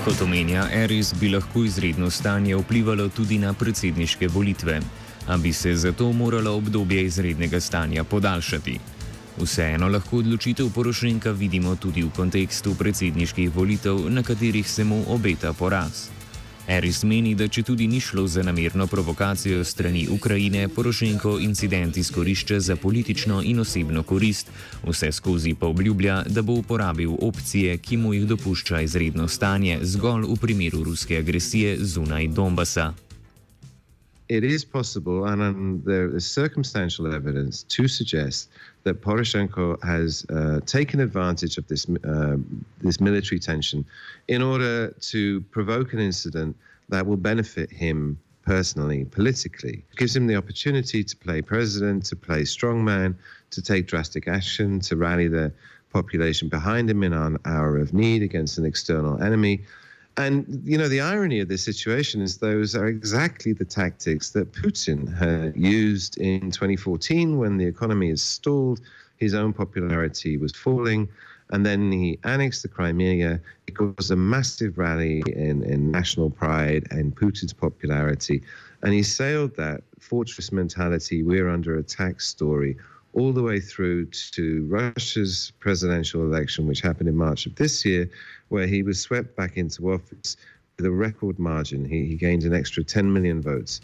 Kot 0.04 0.20
omenja 0.20 0.66
Eris, 0.68 1.14
bi 1.16 1.30
lahko 1.32 1.62
izredno 1.64 2.10
stanje 2.10 2.56
vplivalo 2.56 3.06
tudi 3.08 3.38
na 3.38 3.54
predsedniške 3.56 4.28
volitve, 4.28 4.80
a 5.26 5.36
bi 5.36 5.52
se 5.52 5.74
zato 5.74 6.12
moralo 6.12 6.52
obdobje 6.56 7.04
izrednega 7.04 7.60
stanja 7.60 8.04
podaljšati. 8.04 8.78
Vseeno 9.40 9.88
lahko 9.88 10.18
odločitev 10.18 10.68
Porošenka 10.74 11.30
vidimo 11.30 11.76
tudi 11.76 12.02
v 12.02 12.10
kontekstu 12.16 12.74
predsedniških 12.74 13.54
volitev, 13.54 14.10
na 14.10 14.22
katerih 14.22 14.68
se 14.70 14.84
mu 14.84 15.04
obeta 15.08 15.52
poraz. 15.52 16.08
Eris 16.68 17.02
meni, 17.04 17.34
da 17.36 17.44
če 17.48 17.60
tudi 17.62 17.84
ni 17.86 17.98
šlo 18.00 18.24
za 18.26 18.42
namerno 18.42 18.86
provokacijo 18.86 19.64
strani 19.64 20.06
Ukrajine, 20.08 20.68
Porošenko 20.68 21.36
incident 21.44 21.96
izkorišča 21.96 22.60
za 22.60 22.76
politično 22.76 23.42
in 23.44 23.60
osebno 23.60 24.02
korist, 24.02 24.48
vse 24.86 25.12
skozi 25.12 25.54
pa 25.54 25.66
obljublja, 25.66 26.22
da 26.26 26.42
bo 26.42 26.56
uporabil 26.56 27.12
opcije, 27.20 27.76
ki 27.78 27.96
mu 27.96 28.14
jih 28.14 28.26
dopušča 28.26 28.80
izredno 28.80 29.28
stanje, 29.28 29.78
zgolj 29.82 30.24
v 30.24 30.36
primeru 30.40 30.84
ruske 30.84 31.18
agresije 31.18 31.76
zunaj 31.80 32.28
Donbasa. 32.28 32.92
It 34.28 34.42
is 34.42 34.64
possible, 34.64 35.26
and 35.26 35.42
um, 35.42 35.82
there 35.84 36.16
is 36.16 36.24
circumstantial 36.24 37.14
evidence 37.14 37.62
to 37.64 37.86
suggest 37.86 38.48
that 38.84 39.02
Poroshenko 39.02 39.82
has 39.84 40.24
uh, 40.30 40.60
taken 40.64 41.00
advantage 41.00 41.58
of 41.58 41.68
this 41.68 41.86
uh, 42.04 42.36
this 42.80 43.00
military 43.00 43.38
tension 43.38 43.84
in 44.28 44.40
order 44.40 44.88
to 45.12 45.42
provoke 45.50 45.92
an 45.92 45.98
incident 45.98 46.56
that 46.88 47.06
will 47.06 47.18
benefit 47.18 47.70
him 47.70 48.18
personally, 48.46 49.04
politically. 49.04 49.84
It 49.90 49.96
gives 49.96 50.16
him 50.16 50.26
the 50.26 50.36
opportunity 50.36 51.04
to 51.04 51.16
play 51.16 51.42
president, 51.42 52.06
to 52.06 52.16
play 52.16 52.42
strongman, 52.42 53.16
to 53.50 53.62
take 53.62 53.86
drastic 53.86 54.26
action, 54.26 54.80
to 54.80 54.96
rally 54.96 55.28
the 55.28 55.52
population 55.92 56.48
behind 56.48 56.90
him 56.90 57.02
in 57.02 57.12
an 57.12 57.38
hour 57.44 57.78
of 57.78 57.92
need 57.92 58.22
against 58.22 58.58
an 58.58 58.64
external 58.64 59.22
enemy. 59.22 59.62
And, 60.16 60.62
you 60.64 60.78
know, 60.78 60.88
the 60.88 61.00
irony 61.00 61.40
of 61.40 61.48
this 61.48 61.64
situation 61.64 62.20
is 62.20 62.38
those 62.38 62.76
are 62.76 62.86
exactly 62.86 63.52
the 63.52 63.64
tactics 63.64 64.30
that 64.30 64.52
Putin 64.52 65.12
had 65.12 65.56
used 65.56 66.18
in 66.18 66.52
2014 66.52 67.36
when 67.36 67.56
the 67.56 67.66
economy 67.66 68.10
is 68.10 68.22
stalled, 68.22 68.80
his 69.16 69.34
own 69.34 69.52
popularity 69.52 70.36
was 70.36 70.52
falling, 70.52 71.08
and 71.50 71.66
then 71.66 71.90
he 71.90 72.18
annexed 72.22 72.62
the 72.62 72.68
Crimea. 72.68 73.40
It 73.66 73.72
caused 73.72 74.10
a 74.10 74.16
massive 74.16 74.78
rally 74.78 75.22
in, 75.26 75.64
in 75.64 75.90
national 75.90 76.30
pride 76.30 76.86
and 76.90 77.14
Putin's 77.14 77.52
popularity. 77.52 78.42
And 78.82 78.92
he 78.92 79.02
sailed 79.02 79.56
that 79.56 79.82
fortress 79.98 80.52
mentality, 80.52 81.22
we're 81.22 81.48
under 81.48 81.76
attack 81.76 82.20
story 82.20 82.76
all 83.14 83.32
the 83.32 83.42
way 83.42 83.60
through 83.60 84.06
to 84.06 84.66
Russia's 84.68 85.52
presidential 85.60 86.22
election, 86.22 86.66
which 86.66 86.80
happened 86.80 87.08
in 87.08 87.16
March 87.16 87.46
of 87.46 87.54
this 87.54 87.84
year, 87.84 88.08
where 88.48 88.66
he 88.66 88.82
was 88.82 89.00
swept 89.00 89.36
back 89.36 89.56
into 89.56 89.92
office 89.92 90.36
with 90.76 90.86
a 90.86 90.90
record 90.90 91.38
margin. 91.38 91.84
He, 91.84 92.06
he 92.06 92.16
gained 92.16 92.42
an 92.44 92.54
extra 92.54 92.82
10 92.82 93.12
million 93.12 93.40
votes. 93.40 93.80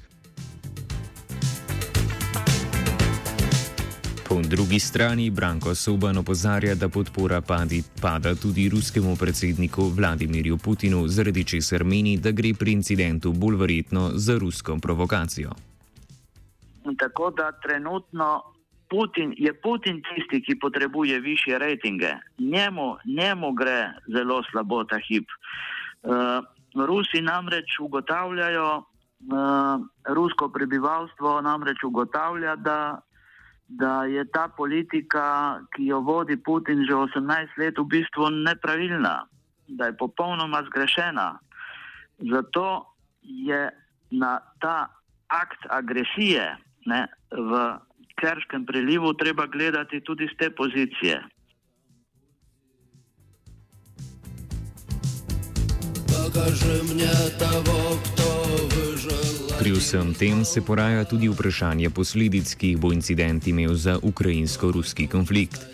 Po 4.25 4.43
drugi 4.43 4.79
strani 4.79 5.31
Branko 5.31 5.75
Soban 5.75 6.16
opozarja, 6.16 6.75
da 6.75 6.88
podpora 6.88 7.40
padi, 7.40 7.83
pada 8.01 8.35
tudi 8.35 8.69
ruskemu 8.69 9.16
predsedniku 9.16 9.88
Vladimirju 9.88 10.57
Putinu, 10.57 11.09
zaradi 11.09 11.45
česar 11.45 11.85
meni, 11.85 12.16
da 12.16 12.31
gre 12.31 12.55
pri 12.55 12.73
incidentu 12.73 13.33
bolj 13.33 13.57
verjetno 13.57 14.11
za 14.14 14.38
rusko 14.38 14.79
provokacijo. 14.79 15.51
Tako 16.99 17.31
da 17.31 17.53
trenutno 17.62 18.43
Putin, 18.90 19.35
je 19.38 19.53
Putin 19.55 20.03
tisti, 20.03 20.42
ki 20.42 20.59
potrebuje 20.59 21.20
više 21.20 21.59
rejtinge. 21.59 22.14
Njemu, 22.38 22.96
njemu 23.05 23.53
gre 23.53 23.92
zelo 24.07 24.42
slabo 24.50 24.85
ta 24.85 24.98
hip. 24.98 25.29
Uh, 26.03 26.44
Rusi 26.87 27.20
namreč 27.22 27.79
ugotavljajo, 27.81 28.76
uh, 28.76 29.81
rusko 30.05 30.48
prebivalstvo 30.48 31.40
namreč 31.40 31.85
ugotavlja, 31.85 32.57
da, 32.57 33.00
da 33.68 34.05
je 34.05 34.24
ta 34.24 34.48
politika, 34.48 35.61
ki 35.76 35.87
jo 35.87 36.00
vodi 36.00 36.37
Putin 36.37 36.85
že 36.88 36.94
18 36.94 37.59
let, 37.59 37.79
v 37.79 37.85
bistvu 37.85 38.31
nepravilna, 38.31 39.26
da 39.68 39.87
je 39.87 39.96
popolnoma 39.96 40.62
zgrešena. 40.66 41.38
Zato 42.18 42.87
je 43.22 43.70
na 44.11 44.38
ta 44.61 44.88
akt 45.29 45.66
agresije 45.70 46.57
ne, 46.87 47.07
v 47.31 47.79
Kerškem 48.21 48.67
prilivu 48.67 49.15
treba 49.15 49.47
gledati 49.47 50.01
tudi 50.01 50.29
z 50.33 50.37
te 50.39 50.51
pozicije. 50.51 51.23
Pri 59.59 59.73
vsem 59.73 60.15
tem 60.15 60.45
se 60.45 60.61
poraja 60.61 61.05
tudi 61.05 61.29
vprašanje 61.29 61.91
posledic, 61.91 62.55
ki 62.55 62.69
jih 62.69 62.79
bo 62.79 62.93
incident 62.93 63.47
imel 63.47 63.75
za 63.75 63.99
ukrajinsko-ruski 64.03 65.09
konflikt. 65.09 65.65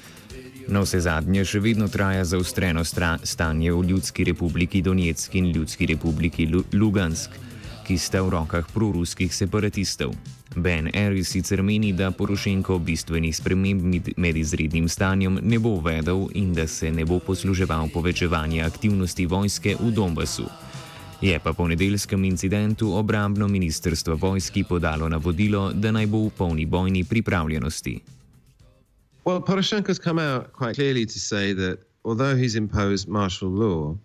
Na 0.68 0.82
vse 0.82 1.00
zadnje 1.00 1.44
še 1.46 1.60
vedno 1.62 1.86
traja 1.88 2.24
zaostreno 2.24 2.82
stanje 2.82 3.72
v 3.72 3.82
Ljudski 3.90 4.24
republiki 4.24 4.82
Donetsk 4.82 5.34
in 5.34 5.50
Ljudski 5.54 5.86
republiki 5.86 6.48
Lugansk 6.72 7.45
ki 7.86 7.94
sta 7.94 8.18
v 8.18 8.34
rokah 8.34 8.66
proruskih 8.66 9.30
separatistov. 9.30 10.10
Ben 10.58 10.90
Eris 10.90 11.30
sicer 11.30 11.62
meni, 11.62 11.94
da 11.94 12.10
Porošenko 12.10 12.80
bistvenih 12.82 13.30
sprememb 13.30 14.10
med 14.18 14.34
izrednim 14.36 14.88
stanjem 14.90 15.38
ne 15.38 15.58
bo 15.62 15.78
uvedel 15.78 16.26
in 16.34 16.50
da 16.50 16.66
se 16.66 16.90
ne 16.90 17.06
bo 17.06 17.20
posluževal 17.22 17.86
povečevanja 17.94 18.66
aktivnosti 18.66 19.26
vojske 19.26 19.76
v 19.78 19.90
Donbasu. 19.94 20.50
Je 21.22 21.38
pa 21.38 21.52
po 21.52 21.68
nedeljskem 21.68 22.24
incidentu 22.24 22.90
obrambno 22.92 23.48
ministrstvo 23.48 24.18
vojski 24.18 24.64
podalo 24.64 25.08
navodilo, 25.08 25.70
da 25.72 25.94
naj 25.94 26.06
bo 26.10 26.26
v 26.26 26.30
polni 26.34 26.66
bojni 26.66 27.04
pripravljenosti. 27.04 28.00
Well, 29.24 29.40
Poroshenko's 29.40 29.98
come 29.98 30.18
out 30.18 30.52
quite 30.52 30.74
clearly 30.74 31.06
to 31.06 31.18
say 31.18 31.54
that 31.54 31.78
although 32.04 32.34
he's 32.34 32.54
imposed 32.54 33.08
martial 33.08 33.50
law, 33.50 33.96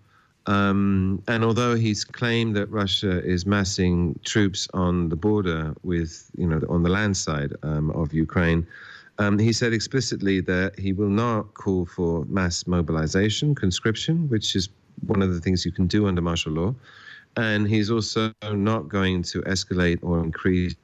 Um, 0.48 1.22
and 1.28 1.44
although 1.44 1.76
he's 1.76 2.04
claimed 2.04 2.56
that 2.56 2.68
Russia 2.68 3.24
is 3.24 3.46
massing 3.46 4.20
troops 4.24 4.68
on 4.74 5.10
the 5.10 5.16
border 5.16 5.76
with, 5.84 6.32
you 6.36 6.48
know, 6.48 6.62
on 6.68 6.84
the 6.84 6.90
land 6.90 7.16
side 7.16 7.54
um, 7.64 7.92
of 7.92 8.14
Ukraine, 8.14 8.66
um, 9.20 9.38
he 9.38 9.54
said 9.54 9.72
explicitly 9.72 10.42
that 10.42 10.80
he 10.80 10.94
will 10.94 11.10
not 11.10 11.54
call 11.54 11.86
for 11.86 12.26
mass 12.26 12.66
mobilization, 12.66 13.54
conscription, 13.54 14.28
which 14.30 14.56
is 14.56 14.70
one 15.06 15.22
of 15.22 15.34
the 15.34 15.40
things 15.40 15.66
you 15.66 15.72
can 15.72 15.88
do 15.88 16.08
under 16.08 16.22
martial 16.22 16.54
law. 16.54 16.74
And 17.38 17.68
he's 17.68 17.92
also 17.92 18.34
not 18.52 18.90
going 18.90 19.24
to 19.24 19.42
escalate 19.44 20.00
or 20.02 20.20
increase 20.24 20.76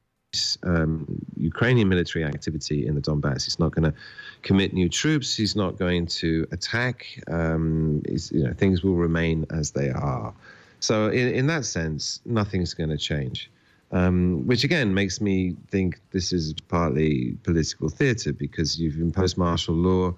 um, 0.63 1.06
Ukrainian 1.38 1.88
military 1.89 2.23
activity 2.26 2.80
in 2.88 2.95
the 2.95 3.02
Donbass. 3.02 3.45
He's 3.45 3.60
not 3.60 3.71
going 3.76 3.91
to 3.91 3.93
commit 4.41 4.73
new 4.73 4.89
troops. 4.89 5.36
He's 5.36 5.56
not 5.56 5.78
going 5.78 6.08
to 6.21 6.47
attack. 6.52 7.06
Um, 7.28 8.02
you 8.08 8.43
know, 8.43 8.54
things 8.54 8.84
will 8.84 8.95
remain 8.95 9.45
as 9.50 9.71
they 9.71 9.89
are. 9.89 10.34
So, 10.80 11.08
in, 11.10 11.28
in 11.39 11.47
that 11.47 11.65
sense, 11.65 12.21
nothing's 12.26 12.73
going 12.73 12.89
to 12.89 12.97
change. 12.97 13.50
Um, 13.91 14.45
which 14.45 14.65
again 14.65 14.93
makes 14.93 15.21
me 15.21 15.56
think 15.71 16.02
this 16.12 16.34
is 16.34 16.54
partly 16.67 17.38
political 17.43 17.88
theatre 17.88 18.34
because 18.34 18.78
you've 18.78 19.00
imposed 19.00 19.38
martial 19.38 19.76
law 19.76 20.13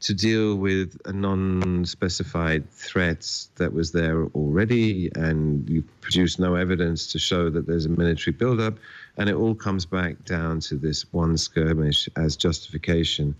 to 0.00 0.14
deal 0.14 0.56
with 0.56 0.96
a 1.04 1.12
non-specified 1.12 2.70
threat 2.70 3.26
that 3.56 3.72
was 3.72 3.92
there 3.92 4.24
already, 4.34 5.10
and 5.14 5.68
you 5.68 5.82
produce 6.00 6.38
no 6.38 6.54
evidence 6.54 7.12
to 7.12 7.18
show 7.18 7.50
that 7.50 7.66
there's 7.66 7.86
a 7.86 7.88
military 7.88 8.32
buildup, 8.36 8.78
and 9.16 9.28
it 9.28 9.34
all 9.34 9.54
comes 9.54 9.86
back 9.86 10.24
down 10.24 10.60
to 10.60 10.76
this 10.76 11.06
one 11.12 11.36
skirmish 11.36 12.08
as 12.16 12.36
justification. 12.36 13.34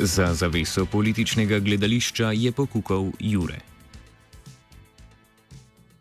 Za 0.00 0.34
zaveso 0.34 0.86
političnega 0.86 1.58
gledališča 1.58 2.32
je 2.36 2.52
pokukal 2.52 3.12
Jure. 3.20 3.73